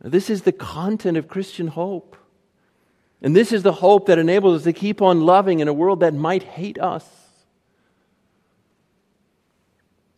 This 0.00 0.30
is 0.30 0.42
the 0.42 0.52
content 0.52 1.16
of 1.16 1.26
Christian 1.26 1.66
hope. 1.66 2.16
And 3.20 3.34
this 3.34 3.52
is 3.52 3.62
the 3.62 3.72
hope 3.72 4.06
that 4.06 4.18
enables 4.18 4.58
us 4.58 4.64
to 4.64 4.72
keep 4.72 5.02
on 5.02 5.22
loving 5.22 5.60
in 5.60 5.68
a 5.68 5.72
world 5.72 6.00
that 6.00 6.14
might 6.14 6.42
hate 6.42 6.78
us. 6.78 7.04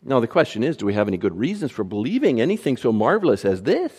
Now, 0.03 0.19
the 0.19 0.27
question 0.27 0.63
is 0.63 0.77
do 0.77 0.85
we 0.85 0.93
have 0.93 1.07
any 1.07 1.17
good 1.17 1.37
reasons 1.37 1.71
for 1.71 1.83
believing 1.83 2.41
anything 2.41 2.77
so 2.77 2.91
marvelous 2.91 3.45
as 3.45 3.63
this? 3.63 3.93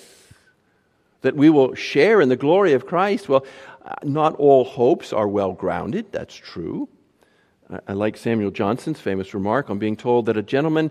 That 1.23 1.37
we 1.37 1.51
will 1.51 1.75
share 1.75 2.21
in 2.21 2.29
the 2.29 2.37
glory 2.37 2.73
of 2.73 2.87
Christ? 2.87 3.29
Well, 3.29 3.45
not 4.03 4.35
all 4.37 4.65
hopes 4.65 5.13
are 5.13 5.29
well 5.29 5.53
grounded, 5.53 6.13
that's 6.13 6.35
true. 6.35 6.89
I 7.87 7.93
like 7.95 8.17
Samuel 8.17 8.51
Johnson's 8.51 9.01
famous 9.01 9.33
remark 9.33 9.71
on 9.71 9.79
being 9.79 9.97
told 9.97 10.27
that 10.27 10.37
a 10.37 10.43
gentleman 10.43 10.91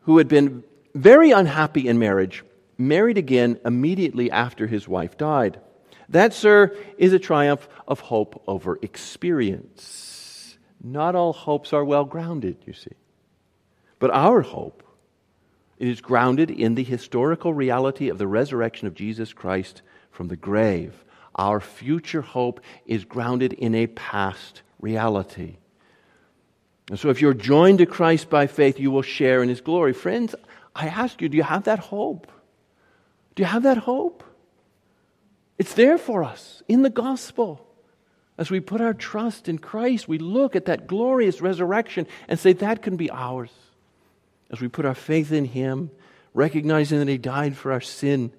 who 0.00 0.18
had 0.18 0.28
been 0.28 0.64
very 0.94 1.30
unhappy 1.30 1.86
in 1.86 1.98
marriage 1.98 2.42
married 2.76 3.18
again 3.18 3.58
immediately 3.64 4.30
after 4.30 4.66
his 4.66 4.88
wife 4.88 5.16
died. 5.16 5.60
That, 6.12 6.34
sir, 6.34 6.76
is 6.98 7.14
a 7.14 7.18
triumph 7.18 7.66
of 7.88 8.00
hope 8.00 8.42
over 8.46 8.78
experience. 8.82 10.58
Not 10.82 11.14
all 11.14 11.32
hopes 11.32 11.72
are 11.72 11.84
well 11.84 12.04
grounded, 12.04 12.58
you 12.66 12.74
see. 12.74 12.92
But 13.98 14.10
our 14.10 14.42
hope 14.42 14.82
is 15.78 16.02
grounded 16.02 16.50
in 16.50 16.74
the 16.74 16.84
historical 16.84 17.54
reality 17.54 18.10
of 18.10 18.18
the 18.18 18.26
resurrection 18.26 18.86
of 18.86 18.94
Jesus 18.94 19.32
Christ 19.32 19.80
from 20.10 20.28
the 20.28 20.36
grave. 20.36 21.02
Our 21.34 21.60
future 21.60 22.20
hope 22.20 22.60
is 22.84 23.04
grounded 23.04 23.54
in 23.54 23.74
a 23.74 23.86
past 23.86 24.60
reality. 24.80 25.56
And 26.90 26.98
so, 26.98 27.08
if 27.08 27.22
you're 27.22 27.32
joined 27.32 27.78
to 27.78 27.86
Christ 27.86 28.28
by 28.28 28.48
faith, 28.48 28.78
you 28.78 28.90
will 28.90 29.02
share 29.02 29.42
in 29.42 29.48
his 29.48 29.62
glory. 29.62 29.94
Friends, 29.94 30.34
I 30.74 30.88
ask 30.88 31.22
you, 31.22 31.30
do 31.30 31.38
you 31.38 31.42
have 31.42 31.64
that 31.64 31.78
hope? 31.78 32.30
Do 33.34 33.42
you 33.42 33.46
have 33.46 33.62
that 33.62 33.78
hope? 33.78 34.24
It's 35.58 35.74
there 35.74 35.98
for 35.98 36.24
us 36.24 36.62
in 36.68 36.82
the 36.82 36.90
gospel. 36.90 37.66
As 38.38 38.50
we 38.50 38.60
put 38.60 38.80
our 38.80 38.94
trust 38.94 39.48
in 39.48 39.58
Christ, 39.58 40.08
we 40.08 40.18
look 40.18 40.56
at 40.56 40.64
that 40.64 40.86
glorious 40.86 41.40
resurrection 41.40 42.06
and 42.28 42.38
say, 42.38 42.52
that 42.54 42.82
can 42.82 42.96
be 42.96 43.10
ours. 43.10 43.52
As 44.50 44.60
we 44.60 44.68
put 44.68 44.86
our 44.86 44.94
faith 44.94 45.32
in 45.32 45.44
Him, 45.44 45.90
recognizing 46.34 46.98
that 46.98 47.08
He 47.08 47.18
died 47.18 47.56
for 47.56 47.72
our 47.72 47.80
sin, 47.80 48.32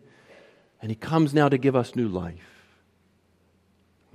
and 0.81 0.91
He 0.91 0.95
comes 0.95 1.33
now 1.33 1.47
to 1.47 1.57
give 1.57 1.75
us 1.75 1.95
new 1.95 2.07
life. 2.07 2.49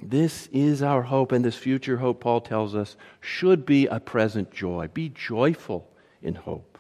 This 0.01 0.49
is 0.53 0.83
our 0.83 1.03
hope, 1.03 1.33
and 1.33 1.45
this 1.45 1.57
future 1.57 1.97
hope, 1.97 2.21
Paul 2.21 2.41
tells 2.41 2.75
us, 2.75 2.97
should 3.21 3.65
be 3.65 3.87
a 3.87 3.99
present 3.99 4.53
joy. 4.53 4.89
Be 4.93 5.09
joyful 5.09 5.91
in 6.23 6.35
hope. 6.35 6.79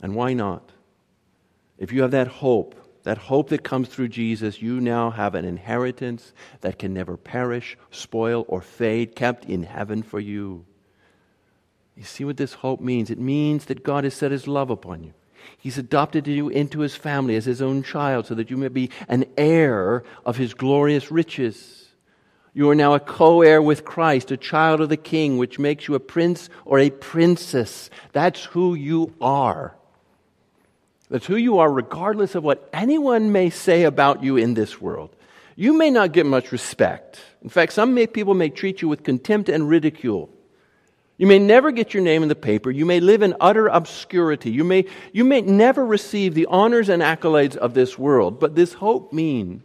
And 0.00 0.14
why 0.14 0.32
not? 0.34 0.70
If 1.78 1.92
you 1.92 2.02
have 2.02 2.12
that 2.12 2.28
hope, 2.28 2.74
that 3.06 3.18
hope 3.18 3.50
that 3.50 3.62
comes 3.62 3.88
through 3.88 4.08
Jesus, 4.08 4.60
you 4.60 4.80
now 4.80 5.10
have 5.10 5.36
an 5.36 5.44
inheritance 5.44 6.32
that 6.62 6.76
can 6.76 6.92
never 6.92 7.16
perish, 7.16 7.78
spoil, 7.92 8.44
or 8.48 8.60
fade, 8.60 9.14
kept 9.14 9.44
in 9.44 9.62
heaven 9.62 10.02
for 10.02 10.18
you. 10.18 10.64
You 11.94 12.02
see 12.02 12.24
what 12.24 12.36
this 12.36 12.54
hope 12.54 12.80
means? 12.80 13.08
It 13.08 13.20
means 13.20 13.66
that 13.66 13.84
God 13.84 14.02
has 14.02 14.14
set 14.14 14.32
his 14.32 14.48
love 14.48 14.70
upon 14.70 15.04
you. 15.04 15.14
He's 15.56 15.78
adopted 15.78 16.26
you 16.26 16.48
into 16.48 16.80
his 16.80 16.96
family 16.96 17.36
as 17.36 17.44
his 17.44 17.62
own 17.62 17.84
child 17.84 18.26
so 18.26 18.34
that 18.34 18.50
you 18.50 18.56
may 18.56 18.66
be 18.66 18.90
an 19.06 19.26
heir 19.36 20.02
of 20.24 20.36
his 20.36 20.52
glorious 20.52 21.12
riches. 21.12 21.86
You 22.54 22.68
are 22.70 22.74
now 22.74 22.94
a 22.94 22.98
co 22.98 23.40
heir 23.40 23.62
with 23.62 23.84
Christ, 23.84 24.32
a 24.32 24.36
child 24.36 24.80
of 24.80 24.88
the 24.88 24.96
king, 24.96 25.38
which 25.38 25.60
makes 25.60 25.86
you 25.86 25.94
a 25.94 26.00
prince 26.00 26.50
or 26.64 26.80
a 26.80 26.90
princess. 26.90 27.88
That's 28.10 28.46
who 28.46 28.74
you 28.74 29.14
are. 29.20 29.76
That's 31.08 31.26
who 31.26 31.36
you 31.36 31.58
are, 31.58 31.70
regardless 31.70 32.34
of 32.34 32.42
what 32.42 32.68
anyone 32.72 33.30
may 33.30 33.50
say 33.50 33.84
about 33.84 34.24
you 34.24 34.36
in 34.36 34.54
this 34.54 34.80
world. 34.80 35.14
You 35.54 35.72
may 35.72 35.90
not 35.90 36.12
get 36.12 36.26
much 36.26 36.52
respect. 36.52 37.20
In 37.42 37.48
fact, 37.48 37.72
some 37.72 37.94
may, 37.94 38.06
people 38.06 38.34
may 38.34 38.50
treat 38.50 38.82
you 38.82 38.88
with 38.88 39.04
contempt 39.04 39.48
and 39.48 39.68
ridicule. 39.68 40.28
You 41.16 41.26
may 41.26 41.38
never 41.38 41.70
get 41.70 41.94
your 41.94 42.02
name 42.02 42.22
in 42.22 42.28
the 42.28 42.34
paper. 42.34 42.70
You 42.70 42.84
may 42.84 43.00
live 43.00 43.22
in 43.22 43.34
utter 43.40 43.68
obscurity. 43.68 44.50
You 44.50 44.64
may, 44.64 44.84
you 45.12 45.24
may 45.24 45.40
never 45.40 45.86
receive 45.86 46.34
the 46.34 46.46
honors 46.46 46.88
and 46.90 47.02
accolades 47.02 47.56
of 47.56 47.72
this 47.72 47.98
world. 47.98 48.38
But 48.38 48.54
this 48.54 48.74
hope 48.74 49.12
means 49.12 49.62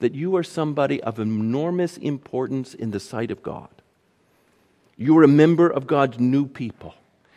that 0.00 0.14
you 0.14 0.34
are 0.36 0.42
somebody 0.42 1.00
of 1.02 1.20
enormous 1.20 1.96
importance 1.98 2.74
in 2.74 2.90
the 2.90 2.98
sight 2.98 3.30
of 3.30 3.42
God. 3.42 3.68
You 4.96 5.16
are 5.18 5.22
a 5.22 5.28
member 5.28 5.68
of 5.68 5.86
God's 5.86 6.18
new 6.18 6.46
people 6.46 6.94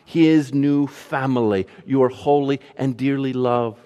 his 0.07 0.53
new 0.53 0.87
family. 0.87 1.67
You 1.85 2.01
are 2.03 2.09
holy 2.09 2.61
and 2.77 2.95
dearly 2.95 3.33
loved. 3.33 3.81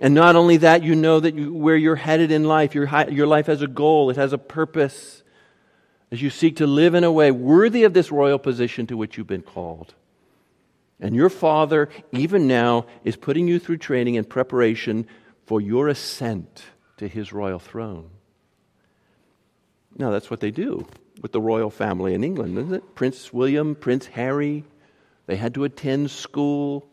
And 0.00 0.12
not 0.12 0.34
only 0.34 0.56
that, 0.56 0.82
you 0.82 0.96
know 0.96 1.20
that 1.20 1.36
you, 1.36 1.54
where 1.54 1.76
you're 1.76 1.94
headed 1.94 2.32
in 2.32 2.42
life, 2.42 2.74
your, 2.74 2.88
your 3.08 3.28
life 3.28 3.46
has 3.46 3.62
a 3.62 3.68
goal, 3.68 4.10
it 4.10 4.16
has 4.16 4.32
a 4.32 4.38
purpose 4.38 5.22
as 6.10 6.20
you 6.20 6.30
seek 6.30 6.56
to 6.56 6.66
live 6.66 6.96
in 6.96 7.04
a 7.04 7.12
way 7.12 7.30
worthy 7.30 7.84
of 7.84 7.94
this 7.94 8.10
royal 8.10 8.40
position 8.40 8.88
to 8.88 8.96
which 8.96 9.16
you've 9.16 9.28
been 9.28 9.42
called. 9.42 9.94
And 10.98 11.14
your 11.14 11.30
Father, 11.30 11.88
even 12.10 12.48
now, 12.48 12.86
is 13.04 13.14
putting 13.14 13.46
you 13.46 13.60
through 13.60 13.78
training 13.78 14.16
and 14.16 14.28
preparation 14.28 15.06
for 15.46 15.60
your 15.60 15.86
ascent 15.86 16.64
to 16.96 17.06
his 17.06 17.32
royal 17.32 17.60
throne. 17.60 18.10
Now, 19.96 20.10
that's 20.10 20.28
what 20.28 20.40
they 20.40 20.50
do 20.50 20.88
with 21.20 21.30
the 21.30 21.40
royal 21.40 21.70
family 21.70 22.14
in 22.14 22.24
England, 22.24 22.58
isn't 22.58 22.74
it? 22.74 22.94
Prince 22.96 23.32
William, 23.32 23.76
Prince 23.76 24.06
Harry, 24.06 24.64
they 25.32 25.36
had 25.36 25.54
to 25.54 25.64
attend 25.64 26.10
school. 26.10 26.86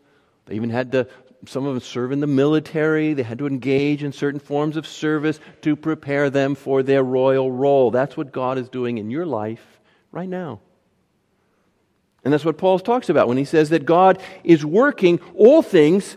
They 0.46 0.54
even 0.54 0.70
had 0.70 0.92
to, 0.92 1.06
some 1.46 1.66
of 1.66 1.74
them 1.74 1.82
serve 1.82 2.10
in 2.10 2.20
the 2.20 2.26
military. 2.26 3.12
They 3.12 3.22
had 3.22 3.36
to 3.40 3.46
engage 3.46 4.02
in 4.02 4.12
certain 4.12 4.40
forms 4.40 4.78
of 4.78 4.86
service 4.86 5.38
to 5.60 5.76
prepare 5.76 6.30
them 6.30 6.54
for 6.54 6.82
their 6.82 7.02
royal 7.02 7.52
role. 7.52 7.90
That's 7.90 8.16
what 8.16 8.32
God 8.32 8.56
is 8.56 8.70
doing 8.70 8.96
in 8.96 9.10
your 9.10 9.26
life 9.26 9.80
right 10.10 10.28
now. 10.28 10.60
And 12.24 12.32
that's 12.32 12.44
what 12.44 12.56
Paul 12.56 12.78
talks 12.78 13.10
about 13.10 13.28
when 13.28 13.36
he 13.36 13.44
says 13.44 13.68
that 13.68 13.84
God 13.84 14.18
is 14.42 14.64
working 14.64 15.20
all 15.34 15.60
things 15.60 16.16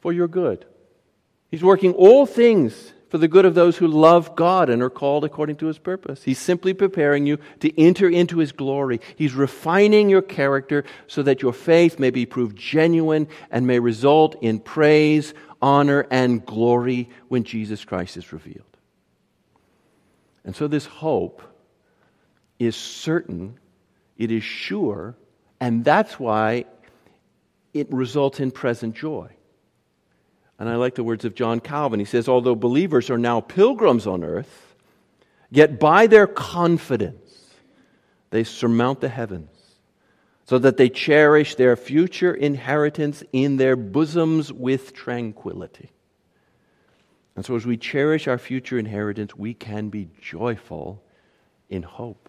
for 0.00 0.12
your 0.12 0.28
good. 0.28 0.64
He's 1.50 1.64
working 1.64 1.94
all 1.94 2.26
things 2.26 2.92
for 3.10 3.18
the 3.18 3.28
good 3.28 3.44
of 3.44 3.56
those 3.56 3.76
who 3.76 3.88
love 3.88 4.36
God 4.36 4.70
and 4.70 4.82
are 4.82 4.88
called 4.88 5.24
according 5.24 5.56
to 5.56 5.66
his 5.66 5.78
purpose. 5.78 6.22
He's 6.22 6.38
simply 6.38 6.72
preparing 6.72 7.26
you 7.26 7.38
to 7.58 7.78
enter 7.78 8.08
into 8.08 8.38
his 8.38 8.52
glory. 8.52 9.00
He's 9.16 9.34
refining 9.34 10.08
your 10.08 10.22
character 10.22 10.84
so 11.08 11.22
that 11.24 11.42
your 11.42 11.52
faith 11.52 11.98
may 11.98 12.10
be 12.10 12.24
proved 12.24 12.56
genuine 12.56 13.26
and 13.50 13.66
may 13.66 13.80
result 13.80 14.36
in 14.40 14.60
praise, 14.60 15.34
honor, 15.60 16.06
and 16.10 16.46
glory 16.46 17.10
when 17.26 17.42
Jesus 17.42 17.84
Christ 17.84 18.16
is 18.16 18.32
revealed. 18.32 18.64
And 20.44 20.54
so, 20.54 20.68
this 20.68 20.86
hope 20.86 21.42
is 22.60 22.76
certain, 22.76 23.58
it 24.16 24.30
is 24.30 24.44
sure, 24.44 25.16
and 25.60 25.84
that's 25.84 26.18
why 26.18 26.64
it 27.74 27.92
results 27.92 28.38
in 28.38 28.52
present 28.52 28.94
joy. 28.94 29.30
And 30.60 30.68
I 30.68 30.76
like 30.76 30.94
the 30.94 31.02
words 31.02 31.24
of 31.24 31.34
John 31.34 31.58
Calvin. 31.58 32.00
He 32.00 32.04
says, 32.04 32.28
Although 32.28 32.54
believers 32.54 33.08
are 33.08 33.18
now 33.18 33.40
pilgrims 33.40 34.06
on 34.06 34.22
earth, 34.22 34.76
yet 35.50 35.80
by 35.80 36.06
their 36.06 36.26
confidence 36.26 37.46
they 38.28 38.44
surmount 38.44 39.00
the 39.00 39.08
heavens, 39.08 39.50
so 40.44 40.58
that 40.58 40.76
they 40.76 40.90
cherish 40.90 41.54
their 41.54 41.76
future 41.76 42.34
inheritance 42.34 43.24
in 43.32 43.56
their 43.56 43.74
bosoms 43.74 44.52
with 44.52 44.92
tranquility. 44.92 45.90
And 47.36 47.44
so, 47.44 47.56
as 47.56 47.64
we 47.64 47.78
cherish 47.78 48.28
our 48.28 48.38
future 48.38 48.78
inheritance, 48.78 49.34
we 49.34 49.54
can 49.54 49.88
be 49.88 50.08
joyful 50.20 51.02
in 51.70 51.82
hope. 51.82 52.28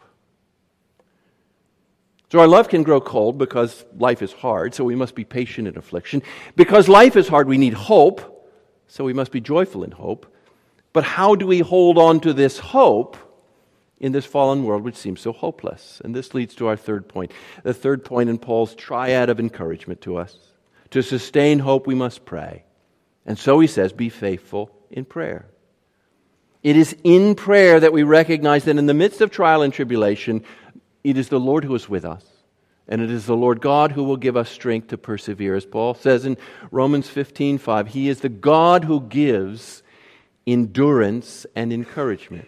So 2.32 2.40
our 2.40 2.48
love 2.48 2.70
can 2.70 2.84
grow 2.84 3.02
cold 3.02 3.38
because 3.38 3.84
life 3.98 4.22
is 4.22 4.32
hard, 4.32 4.74
so 4.74 4.86
we 4.86 4.96
must 4.96 5.16
be 5.16 5.26
patient 5.26 5.68
in 5.68 5.78
affliction. 5.78 6.24
Because 6.56 6.88
life 6.88 7.18
is 7.18 7.28
hard, 7.28 7.46
we 7.46 7.58
need 7.58 7.74
hope, 7.74 8.48
so 8.88 9.04
we 9.04 9.12
must 9.12 9.34
be 9.34 9.42
joyful 9.42 9.84
in 9.84 9.92
hope. 9.92 10.34
But 10.94 11.04
how 11.04 11.36
do 11.36 11.46
we 11.46 11.60
hold 11.60 11.98
on 11.98 12.22
to 12.22 12.32
this 12.32 12.58
hope 12.58 13.18
in 14.00 14.14
this 14.14 14.26
fallen 14.26 14.64
world 14.64 14.82
which 14.84 14.96
seems 14.96 15.20
so 15.20 15.34
hopeless? 15.34 16.02
And 16.06 16.16
this 16.16 16.34
leads 16.34 16.56
to 16.56 16.68
our 16.68 16.78
third 16.78 17.10
point. 17.10 17.34
The 17.64 17.74
third 17.74 18.06
point 18.06 18.30
in 18.30 18.38
Paul's 18.38 18.76
triad 18.76 19.30
of 19.30 19.42
encouragement 19.42 20.00
to 20.04 20.16
us. 20.16 20.38
To 20.92 21.04
sustain 21.04 21.60
hope, 21.60 21.86
we 21.86 21.96
must 21.96 22.24
pray. 22.24 22.64
And 23.26 23.38
so 23.38 23.60
he 23.60 23.68
says, 23.68 23.92
be 23.92 24.08
faithful 24.08 24.72
in 24.90 25.04
prayer. 25.04 25.48
It 26.64 26.78
is 26.78 26.96
in 27.04 27.36
prayer 27.36 27.80
that 27.80 27.92
we 27.92 28.04
recognize 28.04 28.66
that 28.66 28.78
in 28.78 28.86
the 28.86 28.94
midst 28.94 29.20
of 29.20 29.32
trial 29.32 29.64
and 29.64 29.74
tribulation, 29.74 30.46
it 31.04 31.18
is 31.18 31.30
the 31.30 31.40
Lord 31.40 31.64
who 31.64 31.76
is 31.76 31.90
with 31.90 32.06
us. 32.06 32.24
And 32.88 33.02
it 33.02 33.12
is 33.12 33.26
the 33.26 33.38
Lord 33.38 33.62
God 33.62 33.94
who 33.94 34.04
will 34.04 34.18
give 34.18 34.36
us 34.36 34.50
strength 34.50 34.90
to 34.90 34.98
persevere. 34.98 35.56
As 35.56 35.66
Paul 35.66 35.94
says 35.94 36.26
in 36.26 36.38
Romans 36.72 37.08
15 37.08 37.58
5, 37.58 37.88
He 37.88 38.10
is 38.10 38.20
the 38.20 38.30
God 38.30 38.84
who 38.84 39.02
gives 39.02 39.84
endurance 40.46 41.46
and 41.56 41.72
encouragement. 41.72 42.48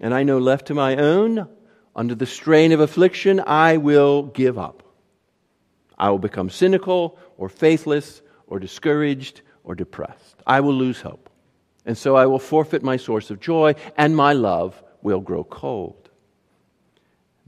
And 0.00 0.12
I 0.14 0.22
know, 0.22 0.38
left 0.38 0.66
to 0.66 0.74
my 0.74 0.96
own, 0.96 1.48
under 1.94 2.14
the 2.14 2.26
strain 2.26 2.72
of 2.72 2.80
affliction, 2.80 3.40
I 3.46 3.78
will 3.78 4.24
give 4.24 4.58
up. 4.58 4.82
I 5.98 6.10
will 6.10 6.18
become 6.18 6.50
cynical 6.50 7.18
or 7.36 7.48
faithless 7.48 8.22
or 8.46 8.58
discouraged 8.58 9.42
or 9.64 9.74
depressed. 9.74 10.36
I 10.46 10.60
will 10.60 10.74
lose 10.74 11.00
hope. 11.00 11.30
And 11.86 11.96
so 11.96 12.16
I 12.16 12.26
will 12.26 12.38
forfeit 12.38 12.82
my 12.82 12.96
source 12.96 13.30
of 13.30 13.40
joy, 13.40 13.74
and 13.96 14.16
my 14.16 14.32
love 14.32 14.82
will 15.02 15.20
grow 15.20 15.44
cold. 15.44 16.01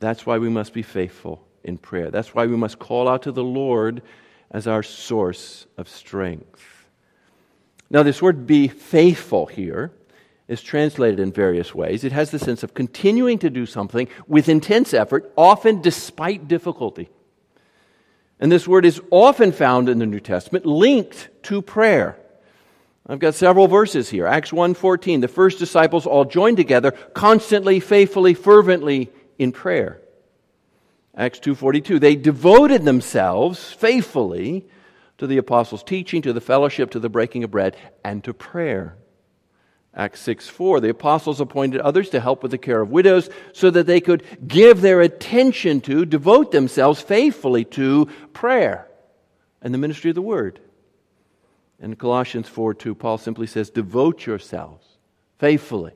That's 0.04 0.26
why 0.26 0.36
we 0.36 0.50
must 0.50 0.74
be 0.74 0.82
faithful 0.82 1.42
in 1.62 1.78
prayer. 1.78 2.10
That's 2.10 2.34
why 2.34 2.44
we 2.44 2.56
must 2.56 2.78
call 2.78 3.08
out 3.08 3.22
to 3.22 3.32
the 3.32 3.42
Lord 3.42 4.02
as 4.50 4.66
our 4.66 4.82
source 4.82 5.66
of 5.78 5.88
strength. 5.88 6.62
Now, 7.88 8.02
this 8.02 8.20
word 8.20 8.46
be 8.46 8.68
faithful 8.68 9.46
here 9.46 9.92
is 10.46 10.62
translated 10.62 11.20
in 11.20 11.32
various 11.32 11.74
ways. 11.74 12.04
It 12.04 12.12
has 12.12 12.30
the 12.30 12.38
sense 12.38 12.62
of 12.62 12.74
continuing 12.74 13.38
to 13.38 13.48
do 13.48 13.64
something 13.64 14.08
with 14.28 14.50
intense 14.50 14.92
effort, 14.92 15.32
often 15.38 15.80
despite 15.80 16.48
difficulty. 16.48 17.08
And 18.38 18.52
this 18.52 18.68
word 18.68 18.84
is 18.84 19.00
often 19.10 19.52
found 19.52 19.88
in 19.88 20.00
the 20.00 20.06
New 20.06 20.20
Testament 20.20 20.66
linked 20.66 21.30
to 21.44 21.62
prayer. 21.62 22.18
I've 23.06 23.20
got 23.20 23.34
several 23.34 23.68
verses 23.68 24.10
here. 24.10 24.26
Acts 24.26 24.52
1:14, 24.52 25.22
the 25.22 25.28
first 25.28 25.58
disciples 25.58 26.04
all 26.04 26.26
joined 26.26 26.58
together 26.58 26.90
constantly, 27.14 27.80
faithfully, 27.80 28.34
fervently 28.34 29.10
in 29.38 29.52
prayer. 29.52 30.00
Acts 31.16 31.38
2:42 31.38 32.00
they 32.00 32.16
devoted 32.16 32.84
themselves 32.84 33.72
faithfully 33.72 34.66
to 35.18 35.26
the 35.26 35.38
apostles' 35.38 35.84
teaching, 35.84 36.22
to 36.22 36.32
the 36.32 36.40
fellowship, 36.40 36.90
to 36.90 36.98
the 36.98 37.08
breaking 37.08 37.44
of 37.44 37.50
bread, 37.50 37.76
and 38.04 38.24
to 38.24 38.34
prayer. 38.34 38.96
Acts 39.96 40.20
6 40.22 40.48
4, 40.48 40.80
the 40.80 40.88
apostles 40.88 41.40
appointed 41.40 41.80
others 41.80 42.10
to 42.10 42.20
help 42.20 42.42
with 42.42 42.50
the 42.50 42.58
care 42.58 42.80
of 42.80 42.90
widows 42.90 43.30
so 43.52 43.70
that 43.70 43.86
they 43.86 44.00
could 44.00 44.24
give 44.46 44.80
their 44.80 45.00
attention 45.00 45.80
to, 45.82 46.04
devote 46.04 46.50
themselves 46.50 47.00
faithfully 47.00 47.64
to 47.64 48.06
prayer 48.32 48.88
and 49.62 49.72
the 49.72 49.78
ministry 49.78 50.10
of 50.10 50.16
the 50.16 50.22
word. 50.22 50.58
In 51.78 51.94
Colossians 51.94 52.48
4 52.48 52.74
2, 52.74 52.94
Paul 52.96 53.18
simply 53.18 53.46
says, 53.46 53.70
Devote 53.70 54.26
yourselves 54.26 54.84
faithfully 55.38 55.92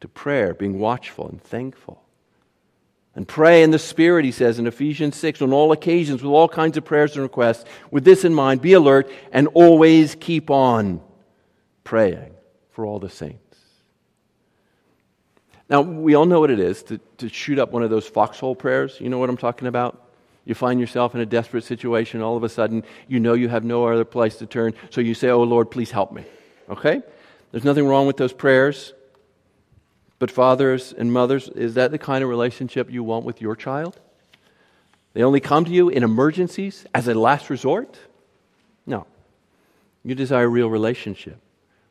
to 0.00 0.06
prayer, 0.06 0.54
being 0.54 0.78
watchful 0.78 1.28
and 1.28 1.42
thankful. 1.42 2.03
And 3.16 3.28
pray 3.28 3.62
in 3.62 3.70
the 3.70 3.78
Spirit, 3.78 4.24
he 4.24 4.32
says 4.32 4.58
in 4.58 4.66
Ephesians 4.66 5.16
6, 5.16 5.40
on 5.42 5.52
all 5.52 5.70
occasions 5.70 6.22
with 6.22 6.32
all 6.32 6.48
kinds 6.48 6.76
of 6.76 6.84
prayers 6.84 7.14
and 7.14 7.22
requests. 7.22 7.64
With 7.90 8.04
this 8.04 8.24
in 8.24 8.34
mind, 8.34 8.60
be 8.60 8.72
alert 8.72 9.10
and 9.30 9.46
always 9.54 10.16
keep 10.16 10.50
on 10.50 11.00
praying 11.84 12.34
for 12.72 12.84
all 12.84 12.98
the 12.98 13.08
saints. 13.08 13.38
Now, 15.68 15.80
we 15.80 16.14
all 16.14 16.26
know 16.26 16.40
what 16.40 16.50
it 16.50 16.60
is 16.60 16.82
to, 16.84 16.98
to 17.18 17.28
shoot 17.28 17.58
up 17.58 17.70
one 17.70 17.82
of 17.82 17.90
those 17.90 18.06
foxhole 18.06 18.56
prayers. 18.56 19.00
You 19.00 19.08
know 19.08 19.18
what 19.18 19.30
I'm 19.30 19.36
talking 19.36 19.68
about? 19.68 20.00
You 20.44 20.54
find 20.54 20.78
yourself 20.78 21.14
in 21.14 21.20
a 21.20 21.26
desperate 21.26 21.64
situation, 21.64 22.20
all 22.20 22.36
of 22.36 22.42
a 22.42 22.48
sudden, 22.48 22.84
you 23.08 23.18
know 23.18 23.32
you 23.32 23.48
have 23.48 23.64
no 23.64 23.86
other 23.86 24.04
place 24.04 24.36
to 24.36 24.46
turn, 24.46 24.74
so 24.90 25.00
you 25.00 25.14
say, 25.14 25.30
Oh 25.30 25.42
Lord, 25.42 25.70
please 25.70 25.90
help 25.90 26.12
me. 26.12 26.24
Okay? 26.68 27.00
There's 27.50 27.64
nothing 27.64 27.86
wrong 27.86 28.06
with 28.06 28.18
those 28.18 28.32
prayers. 28.32 28.92
But, 30.18 30.30
fathers 30.30 30.92
and 30.96 31.12
mothers, 31.12 31.48
is 31.48 31.74
that 31.74 31.90
the 31.90 31.98
kind 31.98 32.22
of 32.22 32.30
relationship 32.30 32.90
you 32.90 33.02
want 33.02 33.24
with 33.24 33.40
your 33.40 33.56
child? 33.56 33.98
They 35.12 35.22
only 35.22 35.40
come 35.40 35.64
to 35.64 35.70
you 35.70 35.88
in 35.88 36.02
emergencies 36.02 36.86
as 36.94 37.08
a 37.08 37.14
last 37.14 37.50
resort? 37.50 37.98
No. 38.86 39.06
You 40.02 40.14
desire 40.14 40.48
real 40.48 40.68
relationship 40.68 41.38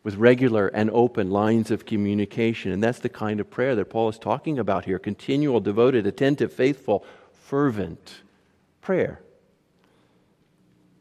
with 0.04 0.16
regular 0.16 0.68
and 0.68 0.90
open 0.92 1.32
lines 1.32 1.72
of 1.72 1.86
communication. 1.86 2.72
And 2.72 2.84
that's 2.84 3.00
the 3.00 3.10
kind 3.10 3.40
of 3.40 3.50
prayer 3.50 3.76
that 3.76 3.90
Paul 3.90 4.10
is 4.10 4.20
talking 4.20 4.60
about 4.60 4.86
here 4.86 5.00
continual, 5.00 5.62
devoted, 5.62 6.06
attentive, 6.06 6.52
faithful, 6.52 7.06
fervent 7.32 8.22
prayer. 8.82 9.22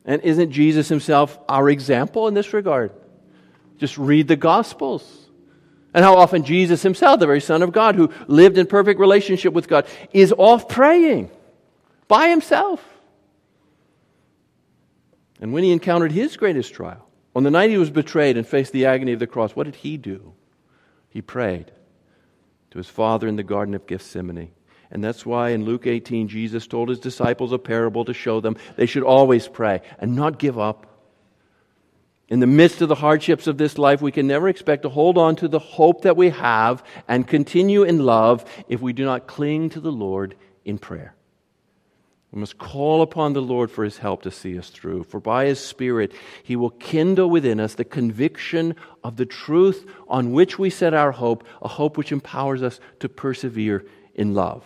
And 0.04 0.22
isn't 0.22 0.52
Jesus 0.52 0.88
himself 0.88 1.38
our 1.48 1.68
example 1.68 2.28
in 2.28 2.35
this 2.35 2.52
regard? 2.52 2.92
Just 3.78 3.98
read 3.98 4.28
the 4.28 4.37
Gospels. 4.37 5.21
And 5.94 6.05
how 6.05 6.16
often 6.16 6.44
Jesus 6.44 6.83
himself, 6.83 7.20
the 7.20 7.26
very 7.26 7.40
Son 7.40 7.62
of 7.62 7.72
God, 7.72 7.96
who 7.96 8.11
lived 8.26 8.57
in 8.57 8.66
perfect 8.66 8.98
relationship 8.98 9.52
with 9.52 9.68
God, 9.68 9.87
is 10.12 10.33
off 10.37 10.68
praying 10.68 11.31
by 12.09 12.28
himself. 12.28 12.83
And 15.40 15.52
when 15.52 15.64
he 15.64 15.72
encountered 15.72 16.12
his 16.12 16.37
greatest 16.37 16.72
trial, 16.72 17.09
on 17.35 17.42
the 17.42 17.50
night 17.50 17.70
he 17.70 17.78
was 17.78 17.90
betrayed 17.90 18.37
and 18.37 18.46
faced 18.46 18.72
the 18.72 18.87
agony 18.87 19.12
of 19.12 19.18
the 19.18 19.26
cross, 19.26 19.57
what 19.57 19.64
did 19.64 19.76
he 19.76 19.96
do? 19.96 20.33
He 21.11 21.20
prayed 21.20 21.72
to 22.70 22.78
his 22.78 22.88
Father 22.88 23.28
in 23.28 23.37
the 23.37 23.42
Garden 23.42 23.74
of 23.74 23.87
Gethsemane. 23.87 24.50
And 24.90 25.02
that's 25.02 25.26
why 25.26 25.50
in 25.50 25.64
Luke 25.64 25.87
18, 25.87 26.28
Jesus 26.28 26.66
told 26.66 26.90
his 26.90 27.00
disciples 27.00 27.52
a 27.52 27.59
parable 27.59 28.05
to 28.05 28.14
show 28.14 28.40
them 28.40 28.57
they 28.76 28.87
should 28.87 29.02
always 29.02 29.48
pray 29.48 29.81
and 29.98 30.14
not 30.14 30.38
give 30.38 30.59
up 30.59 30.87
in 32.28 32.40
the 32.40 32.46
midst 32.46 32.80
of 32.80 32.88
the 32.88 32.94
hardships 32.94 33.46
of 33.46 33.58
this 33.58 33.76
life, 33.76 34.00
we 34.00 34.12
can 34.12 34.26
never 34.26 34.48
expect 34.48 34.82
to 34.82 34.88
hold 34.88 35.18
on 35.18 35.37
to 35.37 35.48
the 35.48 35.58
hope 35.58 36.02
that 36.02 36.16
we 36.16 36.30
have 36.30 36.82
and 37.06 37.26
continue 37.26 37.82
in 37.82 38.04
love 38.04 38.44
if 38.68 38.80
we 38.80 38.92
do 38.92 39.04
not 39.04 39.26
cling 39.26 39.70
to 39.70 39.80
the 39.80 39.92
Lord 39.92 40.35
in 40.64 40.78
prayer. 40.78 41.14
We 42.30 42.40
must 42.40 42.56
call 42.56 43.02
upon 43.02 43.35
the 43.35 43.42
Lord 43.42 43.70
for 43.70 43.85
his 43.85 43.98
help 43.98 44.22
to 44.22 44.30
see 44.30 44.58
us 44.58 44.70
through, 44.70 45.04
for 45.04 45.20
by 45.20 45.44
his 45.44 45.61
Spirit 45.61 46.12
he 46.42 46.56
will 46.56 46.70
kindle 46.70 47.28
within 47.28 47.61
us 47.61 47.74
the 47.74 47.85
conviction 47.85 48.76
of 49.04 49.16
the 49.16 49.26
truth 49.26 49.87
on 50.08 50.32
which 50.32 50.58
we 50.58 50.70
set 50.70 50.94
our 50.94 51.12
hope, 51.12 51.46
a 51.61 51.68
hope 51.68 51.98
which 51.98 52.12
empowers 52.12 52.62
us 52.62 52.80
to 53.00 53.08
persevere 53.11 53.85
in 54.14 54.32
love. 54.32 54.64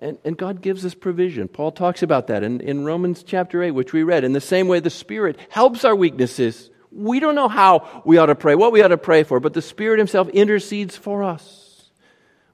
And, 0.00 0.18
and, 0.24 0.36
God 0.36 0.60
gives 0.60 0.84
us 0.84 0.94
provision. 0.94 1.48
Paul 1.48 1.72
talks 1.72 2.02
about 2.02 2.26
that 2.26 2.42
in, 2.42 2.60
in 2.60 2.84
Romans 2.84 3.22
chapter 3.22 3.62
8, 3.62 3.70
which 3.70 3.94
we 3.94 4.02
read. 4.02 4.24
In 4.24 4.34
the 4.34 4.40
same 4.40 4.68
way, 4.68 4.78
the 4.80 4.90
Spirit 4.90 5.38
helps 5.48 5.86
our 5.86 5.96
weaknesses. 5.96 6.68
We 6.92 7.18
don't 7.18 7.34
know 7.34 7.48
how 7.48 8.02
we 8.04 8.18
ought 8.18 8.26
to 8.26 8.34
pray, 8.34 8.54
what 8.54 8.72
we 8.72 8.82
ought 8.82 8.88
to 8.88 8.98
pray 8.98 9.22
for, 9.22 9.40
but 9.40 9.54
the 9.54 9.62
Spirit 9.62 9.98
Himself 9.98 10.28
intercedes 10.30 10.98
for 10.98 11.22
us 11.22 11.90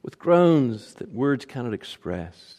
with 0.02 0.20
groans 0.20 0.94
that 0.94 1.12
words 1.12 1.44
cannot 1.44 1.74
express. 1.74 2.56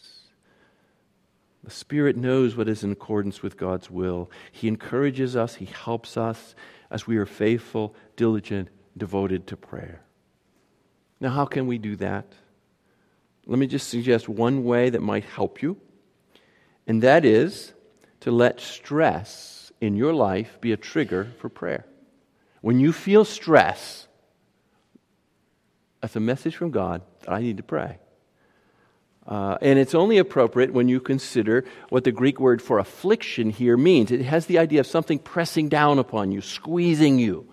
The 1.64 1.70
Spirit 1.70 2.16
knows 2.16 2.54
what 2.54 2.68
is 2.68 2.84
in 2.84 2.92
accordance 2.92 3.42
with 3.42 3.56
God's 3.56 3.90
will. 3.90 4.30
He 4.52 4.68
encourages 4.68 5.34
us, 5.34 5.54
He 5.54 5.64
helps 5.64 6.18
us 6.18 6.54
as 6.90 7.06
we 7.06 7.16
are 7.16 7.26
faithful, 7.26 7.94
diligent, 8.16 8.68
devoted 8.96 9.46
to 9.46 9.56
prayer. 9.56 10.02
Now, 11.20 11.30
how 11.30 11.46
can 11.46 11.66
we 11.66 11.78
do 11.78 11.96
that? 11.96 12.34
Let 13.48 13.58
me 13.58 13.66
just 13.66 13.88
suggest 13.88 14.28
one 14.28 14.62
way 14.62 14.90
that 14.90 15.00
might 15.00 15.24
help 15.24 15.62
you, 15.62 15.78
and 16.86 17.02
that 17.02 17.24
is 17.24 17.72
to 18.20 18.30
let 18.30 18.60
stress 18.60 19.72
in 19.80 19.96
your 19.96 20.12
life 20.12 20.58
be 20.60 20.72
a 20.72 20.76
trigger 20.76 21.32
for 21.40 21.48
prayer. 21.48 21.86
When 22.60 22.78
you 22.78 22.92
feel 22.92 23.24
stress, 23.24 24.06
that's 26.00 26.14
a 26.14 26.20
message 26.20 26.56
from 26.56 26.70
God. 26.70 27.02
that 27.20 27.32
I 27.32 27.40
need 27.40 27.56
to 27.56 27.62
pray. 27.62 27.98
Uh, 29.26 29.58
and 29.60 29.78
it's 29.78 29.94
only 29.94 30.18
appropriate 30.18 30.72
when 30.72 30.88
you 30.88 31.00
consider 31.00 31.64
what 31.90 32.04
the 32.04 32.12
Greek 32.12 32.40
word 32.40 32.62
for 32.62 32.78
affliction 32.78 33.50
here 33.50 33.76
means. 33.76 34.10
It 34.10 34.22
has 34.22 34.46
the 34.46 34.58
idea 34.58 34.80
of 34.80 34.86
something 34.86 35.18
pressing 35.18 35.68
down 35.68 35.98
upon 35.98 36.32
you, 36.32 36.40
squeezing 36.40 37.18
you. 37.18 37.46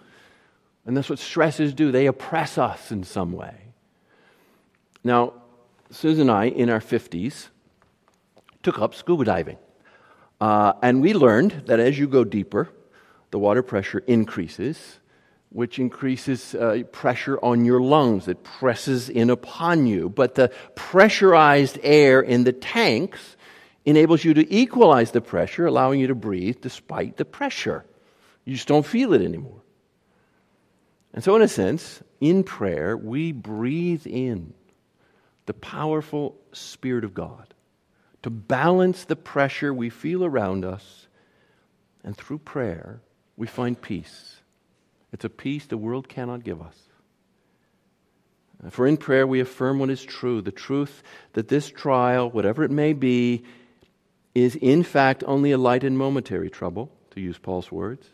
And 0.86 0.95
that's 0.95 1.10
what 1.10 1.19
stresses 1.19 1.73
do. 1.73 1.91
They 1.91 2.05
oppress 2.05 2.58
us 2.58 2.91
in 2.91 3.03
some 3.03 3.34
way. 3.34 3.55
Now, 5.03 5.34
Susan 5.95 6.29
and 6.29 6.31
I, 6.31 6.45
in 6.45 6.69
our 6.69 6.81
50s, 6.81 7.47
took 8.63 8.79
up 8.79 8.93
scuba 8.93 9.23
diving. 9.23 9.58
Uh, 10.41 10.73
and 10.81 11.01
we 11.01 11.13
learned 11.13 11.63
that 11.67 11.79
as 11.79 11.97
you 11.97 12.05
go 12.05 12.25
deeper, 12.25 12.69
the 13.31 13.39
water 13.39 13.63
pressure 13.63 13.99
increases, 13.99 14.99
which 15.51 15.79
increases 15.79 16.53
uh, 16.53 16.84
pressure 16.91 17.39
on 17.41 17.63
your 17.63 17.79
lungs. 17.79 18.27
It 18.27 18.43
presses 18.43 19.08
in 19.08 19.29
upon 19.29 19.88
you. 19.88 20.10
But 20.10 20.36
the 20.36 20.51
pressurized 20.75 21.79
air 21.81 22.19
in 22.19 22.43
the 22.43 22.51
tanks 22.51 23.38
enables 23.86 24.25
you 24.25 24.34
to 24.34 24.53
equalize 24.53 25.12
the 25.12 25.21
pressure, 25.21 25.65
allowing 25.65 26.01
you 26.01 26.08
to 26.08 26.15
breathe 26.15 26.58
despite 26.60 27.15
the 27.15 27.25
pressure. 27.25 27.86
You 28.43 28.55
just 28.55 28.67
don't 28.67 28.86
feel 28.86 29.13
it 29.13 29.21
anymore. 29.21 29.62
And 31.13 31.23
so, 31.23 31.38
in 31.38 31.41
a 31.41 31.47
sense, 31.47 32.03
in 32.19 32.43
prayer, 32.43 32.97
we 32.97 33.31
breathe 33.31 34.05
in 34.05 34.53
the 35.45 35.53
powerful 35.53 36.38
Spirit 36.51 37.03
of 37.03 37.13
God 37.13 37.53
to 38.23 38.29
balance 38.29 39.05
the 39.05 39.15
pressure 39.15 39.73
we 39.73 39.89
feel 39.89 40.23
around 40.23 40.65
us. 40.65 41.08
And 42.03 42.17
through 42.17 42.39
prayer, 42.39 43.01
we 43.38 43.47
find 43.47 43.79
peace 43.79 44.38
it's 45.15 45.23
a 45.23 45.29
peace 45.29 45.65
the 45.65 45.77
world 45.77 46.10
cannot 46.10 46.43
give 46.43 46.62
us. 46.62 46.77
For 48.69 48.86
in 48.86 48.97
prayer 48.97 49.25
we 49.25 49.39
affirm 49.39 49.79
what 49.79 49.89
is 49.89 50.03
true 50.03 50.41
the 50.41 50.51
truth 50.51 51.03
that 51.34 51.47
this 51.47 51.69
trial, 51.69 52.29
whatever 52.29 52.65
it 52.65 52.71
may 52.71 52.91
be, 52.91 53.45
is 54.34 54.58
in 54.58 54.84
fact 54.84 55.23
only 55.25 55.53
a 55.53 55.58
light 55.58 55.86
and 55.86 55.97
momentary 55.97 56.49
trouble, 56.49 56.91
to 57.12 57.21
use 57.21 57.38
Paul's 57.38 57.71
words, 57.71 58.05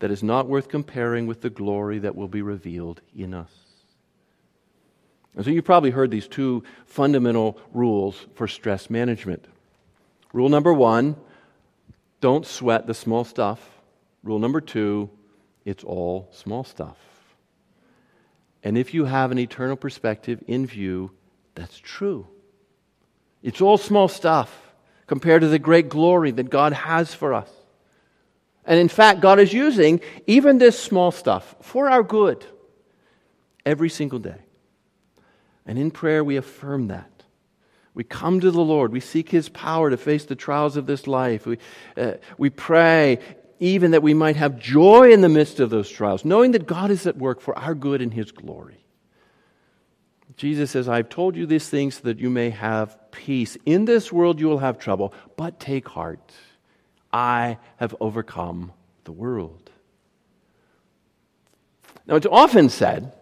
that 0.00 0.10
is 0.10 0.24
not 0.24 0.48
worth 0.48 0.68
comparing 0.68 1.28
with 1.28 1.42
the 1.42 1.50
glory 1.50 2.00
that 2.00 2.16
will 2.16 2.26
be 2.26 2.42
revealed 2.42 3.00
in 3.14 3.34
us. 3.34 3.52
And 5.34 5.44
so 5.44 5.50
you've 5.50 5.64
probably 5.64 5.90
heard 5.90 6.10
these 6.10 6.28
two 6.28 6.62
fundamental 6.86 7.58
rules 7.72 8.26
for 8.34 8.46
stress 8.46 8.90
management. 8.90 9.46
Rule 10.32 10.48
number 10.48 10.72
one 10.72 11.16
don't 12.20 12.46
sweat 12.46 12.86
the 12.86 12.94
small 12.94 13.24
stuff. 13.24 13.60
Rule 14.22 14.38
number 14.38 14.60
two 14.60 15.10
it's 15.64 15.84
all 15.84 16.28
small 16.32 16.64
stuff. 16.64 16.96
And 18.64 18.76
if 18.78 18.94
you 18.94 19.04
have 19.04 19.30
an 19.30 19.38
eternal 19.38 19.76
perspective 19.76 20.42
in 20.46 20.66
view, 20.66 21.10
that's 21.54 21.78
true. 21.78 22.26
It's 23.42 23.60
all 23.60 23.76
small 23.76 24.08
stuff 24.08 24.74
compared 25.06 25.42
to 25.42 25.48
the 25.48 25.58
great 25.58 25.88
glory 25.88 26.30
that 26.30 26.48
God 26.48 26.72
has 26.72 27.12
for 27.12 27.34
us. 27.34 27.50
And 28.64 28.78
in 28.78 28.88
fact, 28.88 29.20
God 29.20 29.40
is 29.40 29.52
using 29.52 30.00
even 30.26 30.58
this 30.58 30.78
small 30.78 31.10
stuff 31.10 31.56
for 31.60 31.90
our 31.90 32.02
good 32.02 32.44
every 33.66 33.88
single 33.88 34.20
day. 34.20 34.38
And 35.66 35.78
in 35.78 35.90
prayer, 35.90 36.24
we 36.24 36.36
affirm 36.36 36.88
that. 36.88 37.08
We 37.94 38.04
come 38.04 38.40
to 38.40 38.50
the 38.50 38.60
Lord. 38.60 38.92
We 38.92 39.00
seek 39.00 39.28
His 39.28 39.48
power 39.48 39.90
to 39.90 39.96
face 39.96 40.24
the 40.24 40.34
trials 40.34 40.76
of 40.76 40.86
this 40.86 41.06
life. 41.06 41.46
We, 41.46 41.58
uh, 41.96 42.14
we 42.38 42.50
pray 42.50 43.18
even 43.60 43.92
that 43.92 44.02
we 44.02 44.14
might 44.14 44.36
have 44.36 44.58
joy 44.58 45.12
in 45.12 45.20
the 45.20 45.28
midst 45.28 45.60
of 45.60 45.70
those 45.70 45.88
trials, 45.88 46.24
knowing 46.24 46.52
that 46.52 46.66
God 46.66 46.90
is 46.90 47.06
at 47.06 47.16
work 47.16 47.40
for 47.40 47.56
our 47.56 47.74
good 47.74 48.02
and 48.02 48.12
His 48.12 48.32
glory. 48.32 48.82
Jesus 50.36 50.70
says, 50.70 50.88
I've 50.88 51.08
told 51.08 51.36
you 51.36 51.46
these 51.46 51.68
things 51.68 51.96
so 51.96 52.00
that 52.04 52.18
you 52.18 52.30
may 52.30 52.50
have 52.50 52.98
peace. 53.12 53.56
In 53.66 53.84
this 53.84 54.10
world 54.10 54.40
you 54.40 54.46
will 54.46 54.58
have 54.58 54.78
trouble, 54.78 55.14
but 55.36 55.60
take 55.60 55.88
heart. 55.88 56.32
I 57.12 57.58
have 57.76 57.94
overcome 58.00 58.72
the 59.04 59.12
world. 59.12 59.70
Now, 62.06 62.16
it's 62.16 62.26
often 62.26 62.68
said 62.68 63.12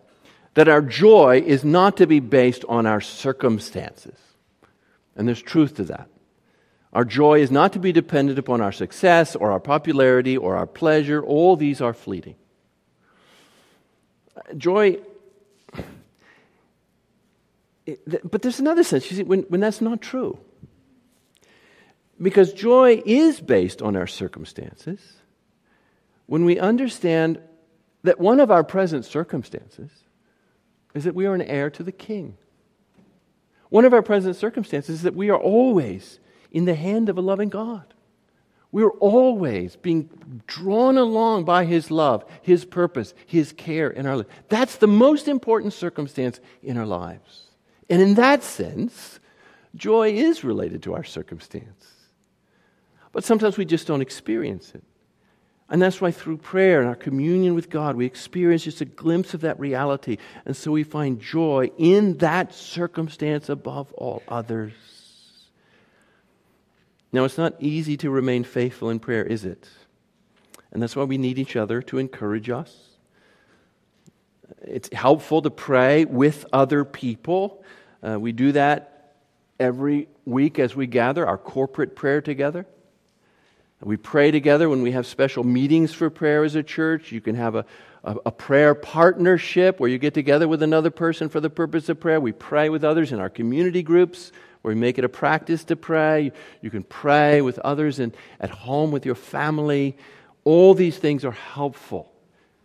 that 0.55 0.69
our 0.69 0.83
joy 0.83 1.43
is 1.45 1.65
not 1.65 1.97
to 1.99 2.07
be 2.07 2.21
based 2.21 2.65
on 2.69 2.87
our 2.87 3.01
circumstances. 3.01 4.19
And 5.17 5.27
there's 5.27 5.43
truth 5.43 5.77
to 5.77 5.85
that. 5.85 6.09
Our 6.93 7.05
joy 7.05 7.41
is 7.41 7.51
not 7.51 7.75
to 7.75 7.79
be 7.79 7.93
dependent 7.93 8.39
upon 8.39 8.61
our 8.61 8.73
success 8.73 9.37
or 9.37 9.53
our 9.53 9.61
popularity 9.61 10.37
or 10.37 10.57
our 10.57 10.67
pleasure. 10.67 11.23
All 11.23 11.57
these 11.57 11.81
are 11.81 11.93
fleeting. 11.93 12.35
Joy, 14.57 14.99
but 18.25 18.43
there's 18.43 18.59
another 18.59 18.83
sense, 18.83 19.09
you 19.11 19.17
see, 19.19 19.23
when, 19.23 19.43
when 19.43 19.61
that's 19.61 19.81
not 19.81 20.01
true. 20.01 20.39
Because 22.21 22.53
joy 22.53 23.01
is 23.07 23.41
based 23.41 23.83
on 23.83 23.97
our 23.97 24.07
circumstances. 24.07 25.01
When 26.27 26.45
we 26.45 26.59
understand 26.59 27.41
that 28.03 28.19
one 28.19 28.41
of 28.41 28.51
our 28.51 28.65
present 28.65 29.05
circumstances 29.05 29.91
is 30.95 31.05
that 31.05 31.15
we 31.15 31.27
are 31.27 31.35
an 31.35 31.43
heir 31.43 31.71
to 31.71 31.83
the 31.83 31.93
king. 31.93 32.37
One 33.69 33.85
of 33.85 33.95
our 33.95 34.03
present 34.03 34.37
circumstances 34.37 34.97
is 34.97 35.03
that 35.03 35.15
we 35.15 35.31
are 35.31 35.39
always 35.39 36.19
in 36.51 36.65
the 36.65 36.75
hand 36.75 37.09
of 37.09 37.17
a 37.17 37.23
loving 37.23 37.49
God. 37.49 37.95
We're 38.73 38.91
always 38.91 39.77
being 39.77 40.43
drawn 40.47 40.97
along 40.97 41.45
by 41.45 41.65
His 41.65 41.91
love, 41.91 42.25
His 42.43 42.65
purpose, 42.65 43.15
His 43.27 43.53
care 43.53 43.91
in 43.91 44.07
our 44.07 44.19
life. 44.19 44.27
That's 44.49 44.77
the 44.77 44.87
most 44.87 45.29
important 45.29 45.73
circumstance 45.73 46.41
in 46.63 46.77
our 46.77 46.87
lives. 46.87 47.45
And 47.89 48.01
in 48.01 48.15
that 48.15 48.45
sense, 48.45 49.19
joy 49.75 50.11
is 50.11 50.45
related 50.45 50.85
to 50.85 50.95
our 50.95 51.03
circumstance. 51.03 51.87
But 53.13 53.25
sometimes 53.25 53.57
we 53.57 53.65
just 53.65 53.89
don't 53.89 54.03
experience 54.03 54.73
it. 54.75 54.85
And 55.71 55.81
that's 55.81 56.01
why 56.01 56.11
through 56.11 56.39
prayer 56.39 56.81
and 56.81 56.89
our 56.89 56.97
communion 56.97 57.55
with 57.55 57.71
God, 57.71 57.95
we 57.95 58.05
experience 58.05 58.65
just 58.65 58.81
a 58.81 58.85
glimpse 58.85 59.35
of 59.35 59.43
that 59.43 59.59
reality. 59.61 60.17
And 60.45 60.57
so 60.57 60.73
we 60.73 60.83
find 60.83 61.21
joy 61.21 61.71
in 61.79 62.19
that 62.19 62.53
circumstance 62.53 63.49
above 63.49 63.93
all 63.93 64.25
others. 64.27 64.73
Now, 67.13 67.25
it's 67.25 67.39
not 67.39 67.55
easy 67.61 67.97
to 67.99 68.11
remain 68.11 68.43
faithful 68.43 68.91
in 68.91 68.99
prayer, 68.99 69.25
is 69.25 69.45
it? 69.45 69.69
And 70.73 70.83
that's 70.83 70.97
why 70.97 71.05
we 71.05 71.19
need 71.19 71.39
each 71.39 71.55
other 71.57 71.83
to 71.83 71.99
encourage 71.99 72.51
us. 72.51 72.77
It's 74.63 74.93
helpful 74.93 75.43
to 75.43 75.51
pray 75.51 76.05
with 76.05 76.47
other 76.53 76.85
people. 76.85 77.65
Uh, 78.03 78.19
we 78.19 78.33
do 78.33 78.53
that 78.53 79.15
every 79.59 80.09
week 80.25 80.59
as 80.59 80.75
we 80.75 80.87
gather 80.87 81.27
our 81.27 81.39
corporate 81.39 81.95
prayer 81.95 82.21
together. 82.21 82.67
We 83.83 83.97
pray 83.97 84.31
together 84.31 84.69
when 84.69 84.83
we 84.83 84.93
have 84.93 85.07
special 85.07 85.43
meetings 85.43 85.93
for 85.93 86.11
prayer 86.11 86.45
as 86.45 86.55
a 86.55 86.63
church. 86.63 87.13
You 87.13 87.21
can 87.23 87.35
have 87.35 87.55
a, 87.55 87.65
a, 88.05 88.17
a, 88.27 88.33
prayer 88.33 88.75
partnership 88.75 89.81
where 89.81 89.89
you 89.89 89.97
get 89.97 90.13
together 90.13 90.47
with 90.47 90.63
another 90.63 90.91
person 90.91 91.31
for 91.31 91.41
the 91.41 91.49
purpose 91.49 91.89
of 91.89 91.99
prayer. 91.99 92.21
We 92.21 92.33
pray 92.33 92.69
with 92.69 92.85
others 92.85 93.11
in 93.11 93.21
our 93.21 93.31
community 93.31 93.83
groups 93.83 94.33
where 94.61 94.75
you 94.75 94.81
make 94.81 94.99
it 94.99 95.05
a 95.05 95.09
practice 95.09 95.65
to 95.65 95.77
pray. 95.77 96.33
You 96.61 96.71
can 96.71 96.83
pray 96.83 97.41
with 97.41 97.59
others 97.61 97.99
and 97.99 98.15
at 98.39 98.51
home 98.51 98.91
with 98.91 99.07
your 99.07 99.15
family. 99.15 99.97
All 100.45 100.75
these 100.75 100.99
things 100.99 101.25
are 101.25 101.31
helpful 101.31 102.13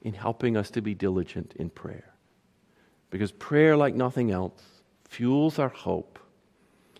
in 0.01 0.13
helping 0.13 0.57
us 0.57 0.69
to 0.71 0.81
be 0.81 0.93
diligent 0.93 1.53
in 1.55 1.69
prayer. 1.69 2.11
Because 3.09 3.31
prayer, 3.31 3.77
like 3.77 3.95
nothing 3.95 4.31
else, 4.31 4.61
fuels 5.07 5.59
our 5.59 5.69
hope 5.69 6.19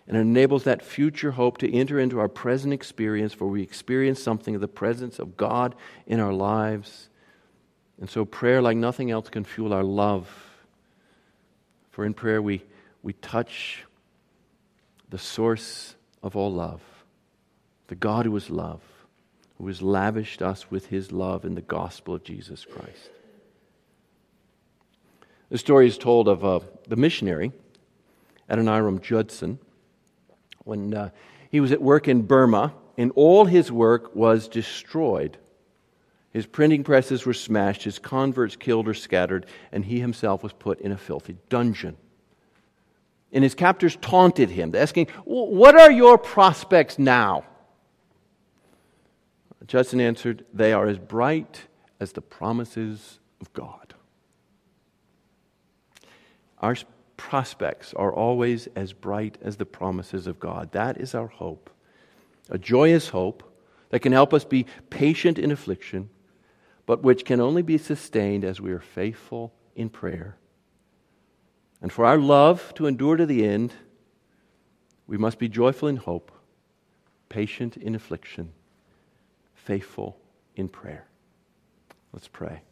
and 0.08 0.16
it 0.16 0.20
enables 0.20 0.64
that 0.64 0.82
future 0.82 1.32
hope 1.32 1.58
to 1.58 1.72
enter 1.72 1.98
into 1.98 2.20
our 2.20 2.28
present 2.28 2.72
experience 2.72 3.38
where 3.40 3.50
we 3.50 3.62
experience 3.62 4.22
something 4.22 4.54
of 4.54 4.60
the 4.60 4.68
presence 4.68 5.18
of 5.18 5.36
God 5.36 5.74
in 6.06 6.20
our 6.20 6.32
lives. 6.32 7.08
And 8.00 8.08
so, 8.08 8.24
prayer, 8.24 8.62
like 8.62 8.76
nothing 8.76 9.10
else, 9.10 9.28
can 9.28 9.42
fuel 9.42 9.72
our 9.72 9.82
love. 9.82 10.28
For 11.90 12.04
in 12.04 12.14
prayer, 12.14 12.40
we, 12.40 12.62
we 13.02 13.14
touch 13.14 13.84
the 15.08 15.18
source 15.18 15.96
of 16.22 16.36
all 16.36 16.52
love, 16.52 16.82
the 17.88 17.94
God 17.94 18.26
who 18.26 18.36
is 18.36 18.48
love, 18.50 18.82
who 19.58 19.66
has 19.66 19.82
lavished 19.82 20.42
us 20.42 20.70
with 20.70 20.86
his 20.86 21.10
love 21.10 21.44
in 21.44 21.54
the 21.54 21.62
gospel 21.62 22.14
of 22.14 22.22
Jesus 22.22 22.64
Christ. 22.64 23.10
The 25.48 25.58
story 25.58 25.86
is 25.86 25.98
told 25.98 26.28
of 26.28 26.44
uh, 26.44 26.60
the 26.86 26.96
missionary, 26.96 27.52
Adoniram 28.50 29.00
Judson, 29.00 29.58
when 30.66 30.92
uh, 30.92 31.10
he 31.50 31.60
was 31.60 31.72
at 31.72 31.80
work 31.80 32.08
in 32.08 32.22
Burma, 32.22 32.74
and 32.98 33.12
all 33.14 33.44
his 33.44 33.70
work 33.70 34.14
was 34.14 34.48
destroyed. 34.48 35.38
His 36.32 36.44
printing 36.44 36.84
presses 36.84 37.24
were 37.24 37.34
smashed, 37.34 37.84
his 37.84 37.98
converts 37.98 38.56
killed 38.56 38.88
or 38.88 38.94
scattered, 38.94 39.46
and 39.72 39.84
he 39.84 40.00
himself 40.00 40.42
was 40.42 40.52
put 40.52 40.80
in 40.80 40.92
a 40.92 40.96
filthy 40.96 41.36
dungeon. 41.48 41.96
And 43.32 43.44
his 43.44 43.54
captors 43.54 43.96
taunted 44.00 44.50
him, 44.50 44.74
asking, 44.74 45.06
What 45.24 45.78
are 45.78 45.90
your 45.90 46.18
prospects 46.18 46.98
now? 46.98 47.44
Judson 49.66 50.00
answered, 50.00 50.44
They 50.52 50.72
are 50.72 50.86
as 50.86 50.98
bright 50.98 51.62
as 52.00 52.12
the 52.12 52.20
promises 52.20 53.18
of 53.40 53.52
God. 53.52 53.94
Our 56.60 56.76
prospects 57.26 57.92
are 57.94 58.12
always 58.12 58.68
as 58.76 58.92
bright 58.92 59.36
as 59.42 59.56
the 59.56 59.66
promises 59.66 60.28
of 60.28 60.38
God. 60.38 60.70
That 60.70 61.00
is 61.00 61.12
our 61.12 61.26
hope. 61.26 61.70
A 62.48 62.56
joyous 62.56 63.08
hope 63.08 63.42
that 63.90 63.98
can 63.98 64.12
help 64.12 64.32
us 64.32 64.44
be 64.44 64.64
patient 64.90 65.36
in 65.36 65.50
affliction, 65.50 66.08
but 66.86 67.02
which 67.02 67.24
can 67.24 67.40
only 67.40 67.62
be 67.62 67.78
sustained 67.78 68.44
as 68.44 68.60
we 68.60 68.70
are 68.70 68.78
faithful 68.78 69.52
in 69.74 69.88
prayer. 69.88 70.36
And 71.82 71.92
for 71.92 72.04
our 72.04 72.16
love 72.16 72.72
to 72.74 72.86
endure 72.86 73.16
to 73.16 73.26
the 73.26 73.44
end, 73.44 73.72
we 75.08 75.18
must 75.18 75.40
be 75.40 75.48
joyful 75.48 75.88
in 75.88 75.96
hope, 75.96 76.30
patient 77.28 77.76
in 77.76 77.96
affliction, 77.96 78.52
faithful 79.52 80.16
in 80.54 80.68
prayer. 80.68 81.08
Let's 82.12 82.28
pray. 82.28 82.62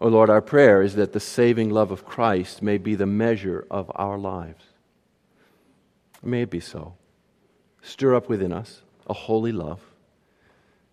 O 0.00 0.06
oh 0.06 0.08
Lord, 0.08 0.28
our 0.28 0.42
prayer 0.42 0.82
is 0.82 0.96
that 0.96 1.12
the 1.12 1.20
saving 1.20 1.70
love 1.70 1.90
of 1.90 2.04
Christ 2.04 2.62
may 2.62 2.78
be 2.78 2.94
the 2.94 3.06
measure 3.06 3.64
of 3.70 3.90
our 3.94 4.18
lives. 4.18 4.64
May 6.22 6.42
it 6.42 6.50
be 6.50 6.60
so. 6.60 6.94
Stir 7.82 8.14
up 8.14 8.28
within 8.28 8.52
us 8.52 8.82
a 9.06 9.12
holy 9.12 9.52
love. 9.52 9.80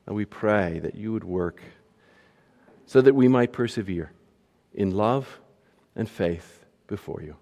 And 0.06 0.16
we 0.16 0.26
pray 0.26 0.80
that 0.80 0.96
you 0.96 1.14
would 1.14 1.24
work 1.24 1.62
so 2.86 3.02
that 3.02 3.16
we 3.16 3.28
might 3.28 3.54
persevere 3.54 4.12
in 4.74 4.92
love 4.92 5.40
and 5.96 6.10
faith 6.10 6.66
before 6.88 7.22
you. 7.22 7.36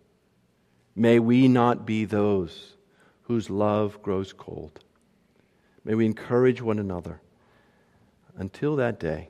May 0.96 1.20
we 1.20 1.48
not 1.48 1.86
be 1.86 2.06
those 2.06 2.76
whose 3.24 3.50
love 3.50 4.02
grows 4.02 4.34
cold. 4.34 4.80
May 5.84 5.96
we 5.96 6.06
encourage 6.06 6.62
one 6.62 6.80
another. 6.80 7.22
Until 8.36 8.76
that 8.76 9.00
day, 9.00 9.30